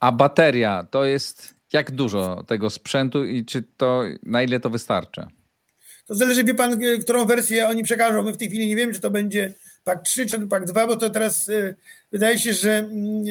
A 0.00 0.12
bateria 0.12 0.86
to 0.90 1.04
jest 1.04 1.54
jak 1.72 1.90
dużo 1.90 2.44
tego 2.46 2.70
sprzętu 2.70 3.24
i 3.24 3.44
czy 3.44 3.62
to, 3.76 4.02
na 4.22 4.42
ile 4.42 4.60
to 4.60 4.70
wystarczy? 4.70 5.26
To 6.06 6.14
zależy, 6.14 6.44
wie 6.44 6.54
pan, 6.54 6.80
którą 7.02 7.24
wersję 7.24 7.68
oni 7.68 7.82
przekażą. 7.82 8.22
My 8.22 8.32
w 8.32 8.36
tej 8.36 8.48
chwili 8.48 8.68
nie 8.68 8.76
wiem, 8.76 8.94
czy 8.94 9.00
to 9.00 9.10
będzie 9.10 9.54
PAK 9.84 10.02
3 10.02 10.26
czy 10.26 10.46
PAK 10.46 10.64
2, 10.64 10.86
bo 10.86 10.96
to 10.96 11.10
teraz 11.10 11.48
y, 11.48 11.74
wydaje 12.12 12.38
się, 12.38 12.52
że 12.52 12.78
mm, 12.78 13.24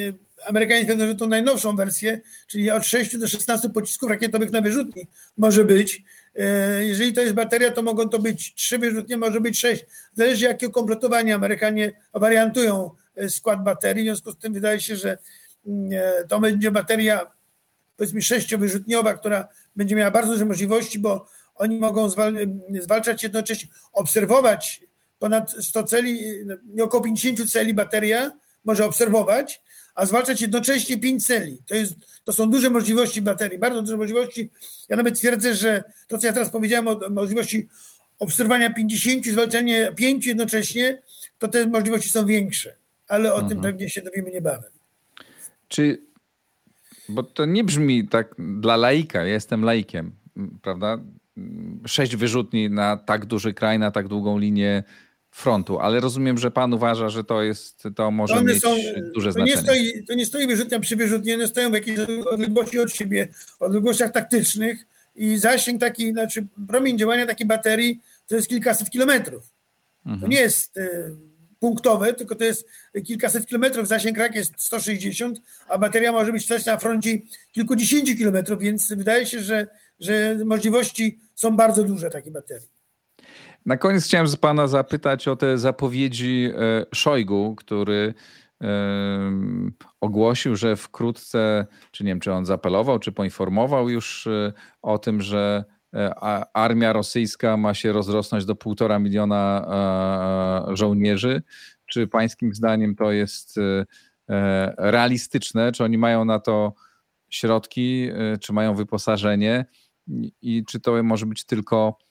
Amerykanie 0.46 0.84
twierdzą, 0.84 1.18
tą 1.18 1.28
najnowszą 1.28 1.76
wersję, 1.76 2.22
czyli 2.48 2.72
od 2.72 2.86
6 2.86 3.18
do 3.18 3.28
16 3.28 3.70
pocisków 3.70 4.10
rakietowych 4.10 4.52
na 4.52 4.62
wyrzutni 4.62 5.08
może 5.38 5.66
być. 5.66 6.04
E, 6.36 6.86
jeżeli 6.86 7.14
to 7.14 7.22
jest 7.22 7.34
bateria, 7.34 7.72
to 7.72 7.82
mogą 7.82 8.10
to 8.10 8.20
być 8.20 8.54
trzy 8.56 8.80
wyrzutnie, 8.80 9.18
może 9.18 9.42
być 9.42 9.60
sześć. 9.60 9.86
Zależy 10.14 10.46
jakie 10.46 10.70
kompletowanie 10.70 11.36
Amerykanie 11.36 11.92
wariantują 12.14 12.92
e, 13.16 13.30
skład 13.30 13.64
baterii. 13.64 14.04
W 14.04 14.06
związku 14.06 14.32
z 14.32 14.38
tym 14.38 14.54
wydaje 14.54 14.80
się, 14.80 14.96
że 14.96 15.18
mm, 15.68 15.90
e, 15.94 16.28
to 16.28 16.40
będzie 16.40 16.72
bateria 16.72 17.32
powiedzmy 17.98 18.22
sześciowyrzutniowa, 18.22 19.14
która 19.14 19.48
będzie 19.76 19.96
miała 19.96 20.12
bardzo 20.12 20.32
duże 20.32 20.46
możliwości, 20.46 21.00
bo 21.00 21.28
oni 21.56 21.78
mogą 21.78 22.10
zwalczać 22.82 23.24
jednocześnie, 23.24 23.70
obserwować 23.94 24.82
ponad 25.20 25.52
100 25.52 25.84
celi, 25.84 26.20
około 26.82 27.04
50 27.04 27.52
celi 27.52 27.74
bateria 27.74 28.32
może 28.66 28.86
obserwować, 28.86 29.62
a 29.96 30.06
zwalczać 30.06 30.42
jednocześnie 30.42 30.98
pięć 30.98 31.26
celi. 31.26 31.58
To, 31.68 31.76
jest, 31.76 31.94
to 32.24 32.34
są 32.34 32.50
duże 32.50 32.70
możliwości 32.70 33.22
baterii, 33.22 33.60
bardzo 33.60 33.82
duże 33.82 33.98
możliwości. 33.98 34.50
Ja 34.90 34.98
nawet 34.98 35.18
twierdzę, 35.18 35.56
że 35.56 35.84
to, 36.08 36.18
co 36.18 36.28
ja 36.28 36.34
teraz 36.34 36.50
powiedziałem 36.50 36.88
o 36.88 37.00
możliwości 37.10 37.68
obserwowania 38.20 38.74
50, 38.74 39.26
zwalczania 39.26 39.92
pięciu 39.92 40.30
jednocześnie, 40.30 41.02
to 41.40 41.48
te 41.48 41.68
możliwości 41.68 42.10
są 42.10 42.26
większe, 42.26 42.76
ale 43.08 43.34
o 43.34 43.40
mhm. 43.40 43.50
tym 43.50 43.62
pewnie 43.62 43.90
się 43.90 44.02
dowiemy 44.02 44.32
niebawem. 44.32 44.72
Czy, 45.68 46.02
bo 47.10 47.24
to 47.24 47.46
nie 47.46 47.64
brzmi 47.64 48.08
tak 48.08 48.36
dla 48.38 48.78
laika, 48.78 49.20
ja 49.20 49.34
jestem 49.34 49.64
laikiem, 49.64 50.12
prawda? 50.62 50.98
Sześć 51.86 52.16
wyrzutni 52.16 52.70
na 52.70 52.98
tak 52.98 53.26
duży 53.26 53.54
kraj, 53.54 53.80
na 53.80 53.92
tak 53.92 54.08
długą 54.08 54.38
linię 54.38 54.84
frontu, 55.32 55.80
ale 55.80 56.00
rozumiem, 56.00 56.38
że 56.38 56.52
pan 56.52 56.74
uważa, 56.74 57.10
że 57.10 57.24
to 57.24 57.44
jest, 57.44 57.84
to 57.96 58.12
może 58.12 58.36
One 58.36 58.54
mieć 58.54 58.62
są, 58.62 58.76
duże 59.14 59.28
to 59.28 59.32
znaczenie. 59.32 59.56
Nie 59.56 59.62
stoi, 59.62 60.06
to 60.06 60.14
nie 60.14 60.26
stoi 60.26 60.48
wyrzutnia 60.48 60.80
przy 60.80 60.96
wyrzutni, 60.96 61.34
one 61.34 61.48
stoją 61.48 61.70
w 61.70 61.74
jakiejś 61.74 62.00
odległości 62.26 62.80
od 62.80 62.92
siebie, 62.92 63.28
odległościach 63.60 64.12
taktycznych 64.12 64.88
i 65.16 65.38
zasięg 65.38 65.82
taki, 65.82 66.12
znaczy 66.12 66.48
promień 66.68 66.98
działania 66.98 67.26
takiej 67.26 67.48
baterii 67.48 68.02
to 68.28 68.36
jest 68.36 68.48
kilkaset 68.48 68.90
kilometrów. 68.90 69.44
Mhm. 70.06 70.22
To 70.22 70.28
nie 70.28 70.40
jest 70.40 70.78
y, 70.78 71.16
punktowe, 71.60 72.14
tylko 72.14 72.36
to 72.36 72.44
jest 72.44 72.68
kilkaset 73.06 73.46
kilometrów, 73.46 73.88
zasięg 73.88 74.18
rak 74.18 74.36
jest 74.36 74.54
160, 74.58 75.42
a 75.68 75.78
bateria 75.78 76.12
może 76.12 76.32
być 76.32 76.46
stać 76.46 76.66
na 76.66 76.78
froncie 76.78 77.18
kilkudziesięciu 77.52 78.16
kilometrów, 78.16 78.60
więc 78.60 78.94
wydaje 78.94 79.26
się, 79.26 79.40
że, 79.40 79.68
że 80.00 80.38
możliwości 80.46 81.20
są 81.36 81.56
bardzo 81.56 81.84
duże 81.84 82.10
takiej 82.10 82.32
baterii. 82.32 82.79
Na 83.66 83.78
koniec 83.78 84.06
chciałem 84.06 84.28
z 84.28 84.36
pana 84.36 84.68
zapytać 84.68 85.28
o 85.28 85.36
te 85.36 85.58
zapowiedzi 85.58 86.50
e, 86.56 86.86
Szojgu, 86.96 87.56
który 87.56 88.14
ogłosił, 90.02 90.56
że 90.56 90.76
wkrótce, 90.76 91.68
czy 91.92 92.04
nie 92.04 92.12
wiem, 92.12 92.20
czy 92.20 92.34
on 92.34 92.46
zapelował, 92.46 93.00
czy 93.00 93.12
poinformował 93.12 93.90
już 93.90 94.28
e, 94.28 94.54
o 94.82 94.98
tym, 94.98 95.22
że 95.22 95.64
e, 95.94 96.14
armia 96.54 96.94
rosyjska 96.94 97.58
ma 97.58 97.74
się 97.74 97.92
rozrosnąć 97.92 98.46
do 98.46 98.56
półtora 98.56 99.00
miliona 99.00 99.68
żołnierzy. 100.74 101.42
Czy 101.86 102.08
pańskim 102.08 102.54
zdaniem 102.54 102.96
to 102.96 103.12
jest 103.12 103.60
realistyczne? 104.78 105.72
Czy 105.72 105.84
oni 105.84 105.98
mają 105.98 106.26
na 106.26 106.40
to 106.40 106.74
środki, 107.30 108.10
czy 108.42 108.54
mają 108.54 108.76
wyposażenie? 108.76 109.66
I 110.42 110.66
czy 110.66 110.80
to 110.80 111.04
może 111.04 111.26
być 111.26 111.46
tylko 111.46 111.98
E, 112.00 112.09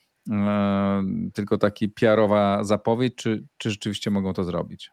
tylko 1.33 1.57
taki 1.57 1.89
PR-owa 1.89 2.63
zapowiedź, 2.63 3.15
czy, 3.15 3.43
czy 3.57 3.71
rzeczywiście 3.71 4.11
mogą 4.11 4.33
to 4.33 4.43
zrobić? 4.43 4.91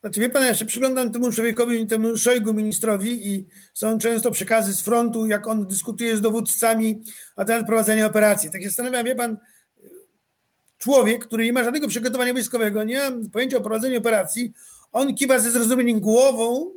Znaczy, 0.00 0.20
wie 0.20 0.30
pan, 0.30 0.42
ja 0.42 0.54
się 0.54 0.64
przyglądam 0.64 1.12
temu 1.12 1.32
człowiekowi, 1.32 1.86
temu 1.86 2.16
Szojgu 2.16 2.54
ministrowi 2.54 3.28
i 3.28 3.46
są 3.74 3.98
często 3.98 4.30
przekazy 4.30 4.74
z 4.74 4.82
frontu, 4.82 5.26
jak 5.26 5.46
on 5.46 5.66
dyskutuje 5.66 6.16
z 6.16 6.20
dowódcami 6.20 7.02
na 7.36 7.44
temat 7.44 7.66
prowadzenia 7.66 8.06
operacji. 8.06 8.50
Tak 8.50 8.62
się 8.62 8.68
zastanawiam, 8.68 9.04
wie 9.04 9.14
pan, 9.14 9.36
człowiek, 10.78 11.26
który 11.26 11.44
nie 11.44 11.52
ma 11.52 11.64
żadnego 11.64 11.88
przygotowania 11.88 12.32
wojskowego, 12.32 12.84
nie 12.84 12.98
ma 12.98 13.16
pojęcia 13.32 13.56
o 13.56 13.60
prowadzeniu 13.60 13.98
operacji, 13.98 14.52
on 14.92 15.14
kiwa 15.14 15.38
ze 15.38 15.50
zrozumieniem 15.50 16.00
głową 16.00 16.72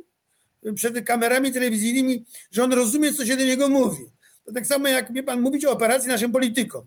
przed 0.74 1.04
kamerami 1.04 1.52
telewizyjnymi, 1.52 2.24
że 2.50 2.64
on 2.64 2.72
rozumie, 2.72 3.12
co 3.12 3.26
się 3.26 3.36
do 3.36 3.44
niego 3.44 3.68
mówi. 3.68 4.04
To 4.44 4.52
tak 4.52 4.66
samo 4.66 4.88
jak, 4.88 5.12
wie 5.12 5.22
pan, 5.22 5.40
mówić 5.40 5.64
o 5.64 5.72
operacji 5.72 6.08
naszym 6.08 6.32
politykom. 6.32 6.86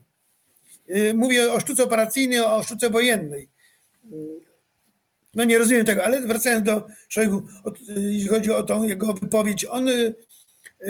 Y, 0.95 1.13
mówię 1.13 1.53
o 1.53 1.59
sztuce 1.59 1.83
operacyjnej, 1.83 2.39
o 2.39 2.63
sztuce 2.63 2.89
wojennej. 2.89 3.49
Y, 4.13 4.17
no 5.33 5.43
nie 5.43 5.57
rozumiem 5.57 5.85
tego, 5.85 6.03
ale 6.03 6.21
wracając 6.21 6.65
do 6.65 6.87
Szojgu, 7.09 7.47
jeśli 7.87 8.27
chodzi 8.27 8.51
o 8.51 8.63
tą 8.63 8.83
jego 8.83 9.13
wypowiedź, 9.13 9.65
on 9.65 9.89
y, 9.89 10.15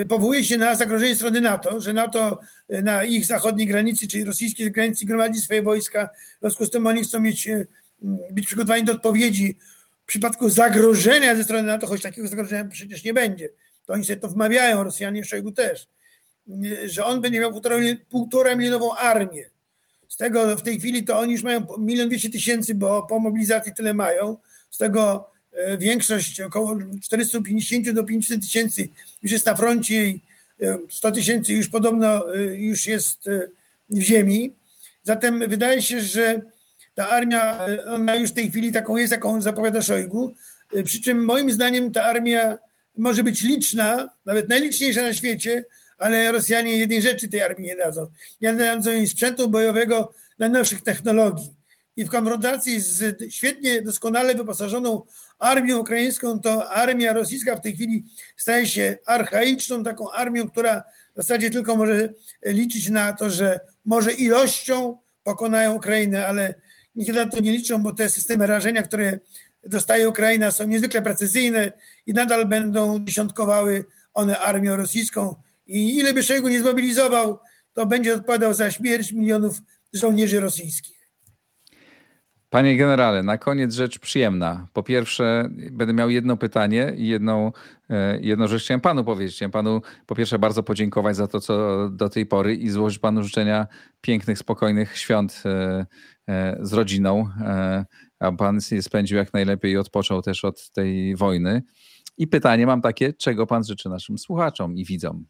powołuje 0.10 0.44
się 0.44 0.58
na 0.58 0.76
zagrożenie 0.76 1.16
strony 1.16 1.42
NATO, 1.42 1.82
że 1.82 1.94
NATO 1.94 2.40
na 2.70 3.04
ich 3.04 3.26
zachodniej 3.26 3.68
granicy, 3.68 4.08
czyli 4.08 4.24
rosyjskiej 4.24 4.72
granicy 4.72 5.06
gromadzi 5.06 5.42
swoje 5.42 5.62
wojska, 5.62 6.10
w 6.38 6.40
związku 6.40 6.66
z 6.66 6.70
tym 6.70 6.88
oni 6.88 7.04
chcą 7.04 7.20
mieć, 7.20 7.50
być 8.32 8.46
przygotowani 8.46 8.84
do 8.84 8.94
odpowiedzi 8.94 9.58
w 10.04 10.06
przypadku 10.06 10.50
zagrożenia 10.50 11.36
ze 11.36 11.44
strony 11.44 11.64
NATO, 11.64 11.88
choć 11.88 12.02
takiego 12.02 12.28
zagrożenia 12.28 12.66
przecież 12.66 13.04
nie 13.04 13.14
będzie. 13.14 13.50
To 13.86 13.94
oni 13.94 14.06
sobie 14.06 14.20
to 14.20 14.28
wmawiają, 14.28 14.84
Rosjanie, 14.84 15.26
Szojgu 15.26 15.52
też, 15.52 15.88
że 16.86 17.06
on 17.06 17.22
będzie 17.22 17.40
miał 17.40 17.62
półtora 18.10 18.56
milionową 18.56 18.96
armię 18.96 19.51
z 20.12 20.17
tego 20.17 20.56
w 20.56 20.62
tej 20.62 20.80
chwili 20.80 21.04
to 21.04 21.19
oni 21.19 21.32
już 21.34 21.43
mają 21.43 21.65
milion 21.78 22.10
dwieście 22.10 22.30
tysięcy, 22.30 22.76
bo 22.76 23.04
po 23.04 23.19
mobilizacji 23.19 23.74
tyle 23.74 23.93
mają, 23.93 24.38
z 24.69 24.78
tego 24.78 25.30
większość, 25.78 26.41
około 26.41 26.78
450 27.02 27.91
do 27.91 28.04
500 28.04 28.41
tysięcy 28.41 28.89
już 29.24 29.32
jest 29.32 29.45
na 29.45 29.56
froncie 29.56 30.06
i 30.06 30.21
100 30.89 31.12
tysięcy 31.12 31.54
już 31.54 31.67
podobno 31.69 32.26
już 32.54 32.88
jest 32.88 33.30
w 33.89 34.02
ziemi. 34.02 34.54
Zatem 35.04 35.50
wydaje 35.50 35.82
się, 35.82 36.02
że 36.02 36.41
ta 36.95 37.10
armia, 37.10 37.65
ona 37.88 38.15
już 38.15 38.30
w 38.30 38.34
tej 38.34 38.50
chwili 38.50 38.71
taką 38.71 38.97
jest, 38.97 39.12
jaką 39.12 39.41
zapowiada 39.41 39.82
Szojgu. 39.82 40.34
Przy 40.86 41.02
czym 41.02 41.26
moim 41.26 41.52
zdaniem 41.52 41.91
ta 41.91 42.04
armia 42.04 42.58
może 42.97 43.24
być 43.24 43.41
liczna, 43.41 44.10
nawet 44.26 44.50
najliczniejsza 44.50 45.02
na 45.02 45.13
świecie, 45.13 45.65
ale 46.02 46.32
Rosjanie 46.32 46.78
jednej 46.78 47.02
rzeczy 47.02 47.30
tej 47.30 47.42
armii 47.42 47.68
nie 47.68 47.76
dadzą. 47.76 48.08
Nie 48.42 48.54
dadzą 48.54 48.92
jej 48.92 49.08
sprzętu 49.08 49.50
bojowego 49.50 50.14
najnowszych 50.40 50.82
technologii. 50.82 51.54
I 51.98 52.06
w 52.06 52.10
konfrontacji 52.10 52.82
z 52.82 53.24
świetnie, 53.34 53.82
doskonale 53.82 54.36
wyposażoną 54.36 55.02
armią 55.40 55.78
ukraińską, 55.78 56.40
to 56.40 56.70
armia 56.70 57.14
rosyjska 57.14 57.56
w 57.56 57.62
tej 57.62 57.76
chwili 57.76 58.06
staje 58.38 58.68
się 58.68 58.98
archaiczną 59.06 59.84
taką 59.84 60.12
armią, 60.12 60.50
która 60.50 60.84
w 61.14 61.16
zasadzie 61.16 61.50
tylko 61.50 61.76
może 61.76 62.10
liczyć 62.46 62.90
na 62.90 63.14
to, 63.14 63.30
że 63.30 63.60
może 63.86 64.12
ilością 64.12 64.98
pokonają 65.24 65.74
Ukrainę, 65.74 66.28
ale 66.28 66.54
nigdy 66.96 67.14
na 67.14 67.26
to 67.26 67.40
nie 67.40 67.52
liczą, 67.52 67.84
bo 67.84 67.94
te 67.94 68.10
systemy 68.10 68.48
rażenia, 68.48 68.84
które 68.84 69.20
dostaje 69.64 70.10
Ukraina 70.10 70.52
są 70.52 70.68
niezwykle 70.68 71.02
precyzyjne 71.02 71.72
i 72.06 72.14
nadal 72.14 72.46
będą 72.46 73.06
dziesiątkowały 73.06 73.86
one 74.14 74.40
armią 74.40 74.76
rosyjską 74.76 75.36
i 75.72 75.98
ile 75.98 76.14
by 76.14 76.24
Szojgu 76.24 76.48
nie 76.48 76.60
zmobilizował, 76.60 77.40
to 77.74 77.86
będzie 77.86 78.16
odpowiadał 78.16 78.54
za 78.54 78.72
śmierć 78.72 79.12
milionów 79.12 79.58
żołnierzy 79.94 80.40
rosyjskich. 80.40 81.02
Panie 82.50 82.78
generale, 82.78 83.24
na 83.24 83.38
koniec 83.38 83.74
rzecz 83.74 84.00
przyjemna. 84.00 84.68
Po 84.74 84.84
pierwsze, 84.84 85.50
będę 85.72 85.94
miał 85.94 86.10
jedno 86.10 86.38
pytanie 86.38 86.94
i 86.98 87.08
jedną, 87.08 87.52
e, 87.90 88.20
jedną 88.22 88.48
rzecz 88.48 88.64
chciałem 88.64 88.82
panu 88.82 89.04
powiedzieć. 89.04 89.36
Chciałem 89.36 89.52
panu 89.52 89.82
po 90.06 90.16
pierwsze 90.16 90.40
bardzo 90.40 90.64
podziękować 90.64 91.16
za 91.16 91.28
to, 91.28 91.40
co 91.40 91.90
do 91.90 92.10
tej 92.10 92.26
pory 92.26 92.56
i 92.56 92.70
złożyć 92.70 93.00
panu 93.00 93.24
życzenia 93.24 93.68
pięknych, 94.02 94.38
spokojnych 94.38 94.98
świąt 94.98 95.44
e, 95.46 95.86
e, 96.30 96.58
z 96.62 96.74
rodziną, 96.74 97.30
a 98.20 98.32
pan 98.32 98.60
je 98.72 98.82
spędził 98.82 99.18
jak 99.18 99.34
najlepiej 99.34 99.72
i 99.72 99.78
odpoczął 99.78 100.22
też 100.22 100.46
od 100.46 100.72
tej 100.72 101.16
wojny. 101.16 101.64
I 102.18 102.28
pytanie 102.28 102.66
mam 102.66 102.82
takie, 102.82 103.14
czego 103.14 103.48
pan 103.48 103.64
życzy 103.64 103.90
naszym 103.90 104.18
słuchaczom 104.18 104.78
i 104.78 104.86
widzom? 104.86 105.26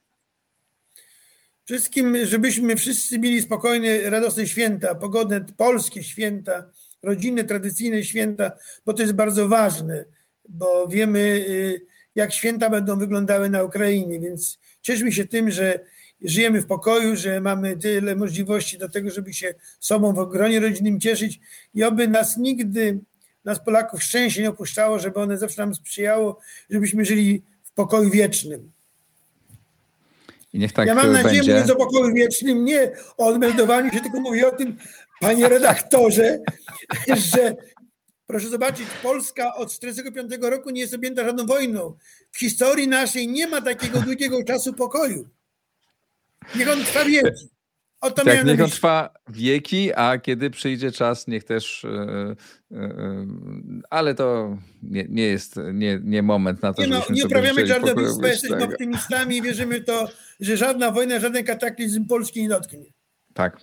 Wszystkim, 1.66 2.26
żebyśmy 2.26 2.76
wszyscy 2.76 3.20
mieli 3.20 3.42
spokojne, 3.42 4.10
radosne 4.10 4.48
święta, 4.48 4.96
pogodne 4.96 5.46
polskie 5.58 6.04
święta, 6.04 6.70
rodzinne, 7.04 7.44
tradycyjne 7.44 8.04
święta, 8.04 8.52
bo 8.86 8.94
to 8.94 9.02
jest 9.02 9.14
bardzo 9.14 9.48
ważne, 9.48 10.06
bo 10.50 10.88
wiemy, 10.88 11.20
y, 11.20 11.82
jak 12.16 12.34
święta 12.34 12.70
będą 12.70 13.00
wyglądały 13.00 13.50
na 13.50 13.64
Ukrainie, 13.64 14.20
więc 14.20 14.60
cieszmy 14.82 15.12
się 15.12 15.28
tym, 15.28 15.52
że 15.52 15.80
żyjemy 16.22 16.62
w 16.62 16.66
pokoju, 16.66 17.16
że 17.16 17.42
mamy 17.42 17.78
tyle 17.78 18.16
możliwości 18.16 18.78
do 18.78 18.90
tego, 18.90 19.10
żeby 19.10 19.34
się 19.34 19.54
sobą 19.80 20.14
w 20.14 20.32
gronie 20.32 20.60
rodzinnym 20.60 21.00
cieszyć 21.00 21.40
i 21.74 21.84
oby 21.84 22.08
nas 22.08 22.38
nigdy, 22.38 23.00
nas 23.46 23.60
Polaków 23.60 24.04
szczęście 24.04 24.42
nie 24.42 24.50
opuszczało, 24.50 25.00
żeby 25.00 25.20
one 25.20 25.38
zawsze 25.38 25.62
nam 25.62 25.76
sprzyjało, 25.76 26.40
żebyśmy 26.70 27.06
żyli 27.06 27.44
w 27.64 27.72
pokoju 27.72 28.10
wiecznym. 28.10 28.72
I 30.54 30.60
niech 30.60 30.74
tak 30.74 30.88
ja 30.88 30.96
mam 30.96 31.12
nadzieję, 31.12 31.36
będzie. 31.36 31.52
mówiąc 31.52 31.70
o 31.70 31.76
pokoju 31.76 32.14
wiecznym, 32.14 32.66
nie 32.66 32.92
o 33.18 33.28
odmeldowaniu 33.28 33.92
się, 33.92 34.02
tylko 34.02 34.20
mówię 34.20 34.48
o 34.48 34.52
tym, 34.52 34.78
panie 35.20 35.50
redaktorze, 35.50 36.40
że 37.34 37.56
proszę 38.28 38.50
zobaczyć, 38.50 38.88
Polska 39.04 39.56
od 39.56 39.80
1945 39.80 40.52
roku 40.52 40.70
nie 40.70 40.82
jest 40.82 40.94
objęta 40.94 41.24
żadną 41.24 41.46
wojną. 41.46 41.98
W 42.32 42.40
historii 42.40 42.88
naszej 42.88 43.28
nie 43.28 43.48
ma 43.48 43.62
takiego 43.62 44.02
długiego 44.02 44.44
czasu 44.44 44.74
pokoju. 44.74 45.30
Niech 46.56 46.70
on 46.70 46.84
trwa 46.84 47.06
wieki. 47.06 47.51
O 48.02 48.12
to 48.12 48.26
tak, 48.26 48.46
niech 48.46 48.62
on 48.62 48.70
trwa 48.70 49.10
wieki, 49.30 49.94
a 49.96 50.18
kiedy 50.18 50.50
przyjdzie 50.50 50.92
czas, 50.92 51.28
niech 51.28 51.44
też. 51.44 51.84
Yy, 51.84 52.36
yy, 52.72 53.28
ale 53.90 54.16
to 54.16 54.58
nie, 54.84 55.06
nie 55.10 55.24
jest 55.24 55.60
nie, 55.74 56.00
nie 56.04 56.24
moment 56.24 56.62
na 56.62 56.74
to, 56.74 56.82
nie, 56.82 56.88
no, 56.88 57.02
Nie 57.10 57.26
uprawiamy 57.26 57.68
czarnowictwa, 57.68 58.28
jesteśmy 58.28 58.64
optymistami 58.64 59.38
i 59.38 59.42
wierzymy 59.42 59.82
to, 59.82 60.10
że 60.40 60.58
żadna 60.58 60.92
wojna, 60.92 61.20
żaden 61.20 61.44
kataklizm 61.44 62.06
Polski 62.06 62.42
nie 62.42 62.50
dotknie. 62.50 62.80
Tak. 63.34 63.58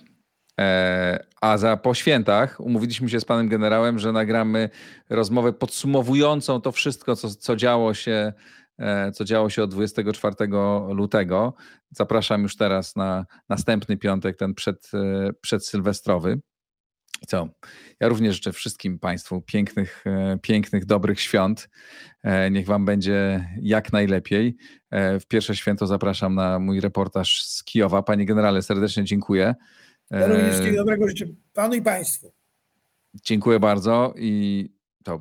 E, 0.59 1.25
a 1.41 1.57
za 1.57 1.77
po 1.77 1.93
świętach 1.93 2.59
umówiliśmy 2.59 3.09
się 3.09 3.19
z 3.19 3.25
panem 3.25 3.49
generałem, 3.49 3.99
że 3.99 4.11
nagramy 4.11 4.69
rozmowę 5.09 5.53
podsumowującą 5.53 6.61
to 6.61 6.71
wszystko, 6.71 7.15
co, 7.15 7.29
co 7.29 7.55
działo 7.55 7.93
się 7.93 8.33
co 9.13 9.25
działo 9.25 9.49
się 9.49 9.63
od 9.63 9.71
24 9.71 10.35
lutego. 10.89 11.53
Zapraszam 11.91 12.43
już 12.43 12.55
teraz 12.55 12.95
na 12.95 13.25
następny 13.49 13.97
piątek, 13.97 14.37
ten 14.37 14.53
przed, 14.53 14.91
e, 14.93 15.33
przedsylwestrowy. 15.41 16.39
I 17.21 17.25
co? 17.25 17.49
Ja 17.99 18.07
również 18.07 18.35
życzę 18.35 18.53
wszystkim 18.53 18.99
Państwu 18.99 19.41
pięknych, 19.41 20.03
e, 20.07 20.37
pięknych, 20.41 20.85
dobrych 20.85 21.21
świąt. 21.21 21.69
Niech 22.51 22.65
Wam 22.65 22.85
będzie 22.85 23.49
jak 23.61 23.93
najlepiej. 23.93 24.57
W 24.91 25.23
pierwsze 25.27 25.55
święto 25.55 25.87
zapraszam 25.87 26.35
na 26.35 26.59
mój 26.59 26.79
reportaż 26.79 27.43
z 27.43 27.63
Kijowa. 27.63 28.03
Panie 28.03 28.25
generale, 28.25 28.61
serdecznie 28.61 29.03
dziękuję. 29.03 29.55
Ja 30.11 30.27
również 30.27 30.75
dobrego 30.75 31.07
życzę 31.07 31.25
Panu 31.53 31.73
i 31.73 31.81
Państwu. 31.81 32.33
Dziękuję 33.13 33.59
bardzo 33.59 34.13
i 34.17 34.69
to 35.03 35.19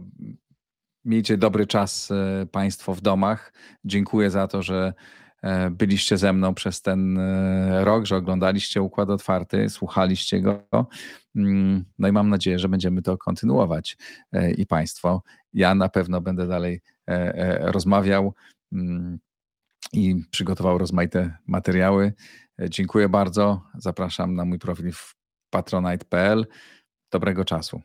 Miejcie 1.08 1.36
dobry 1.36 1.66
czas 1.66 2.10
e, 2.10 2.46
Państwo 2.46 2.94
w 2.94 3.00
domach. 3.00 3.52
Dziękuję 3.84 4.30
za 4.30 4.48
to, 4.48 4.62
że 4.62 4.94
e, 5.42 5.70
byliście 5.70 6.16
ze 6.18 6.32
mną 6.32 6.54
przez 6.54 6.82
ten 6.82 7.18
e, 7.18 7.84
rok, 7.84 8.06
że 8.06 8.16
oglądaliście 8.16 8.82
Układ 8.82 9.10
Otwarty, 9.10 9.70
słuchaliście 9.70 10.40
go. 10.40 10.62
Mm, 11.36 11.84
no 11.98 12.08
i 12.08 12.12
mam 12.12 12.28
nadzieję, 12.28 12.58
że 12.58 12.68
będziemy 12.68 13.02
to 13.02 13.18
kontynuować 13.18 13.96
i 14.56 14.66
Państwo. 14.66 15.22
Ja 15.52 15.74
na 15.74 15.88
pewno 15.88 16.20
będę 16.20 16.46
dalej 16.46 16.80
rozmawiał 17.60 18.34
mm, 18.72 19.18
i 19.92 20.24
przygotował 20.30 20.78
rozmaite 20.78 21.36
materiały. 21.46 22.12
Dziękuję 22.68 23.08
bardzo. 23.08 23.62
Zapraszam 23.74 24.34
na 24.34 24.44
mój 24.44 24.58
profil 24.58 24.92
w 24.92 25.14
patronite.pl. 25.50 26.46
Dobrego 27.12 27.44
czasu. 27.44 27.82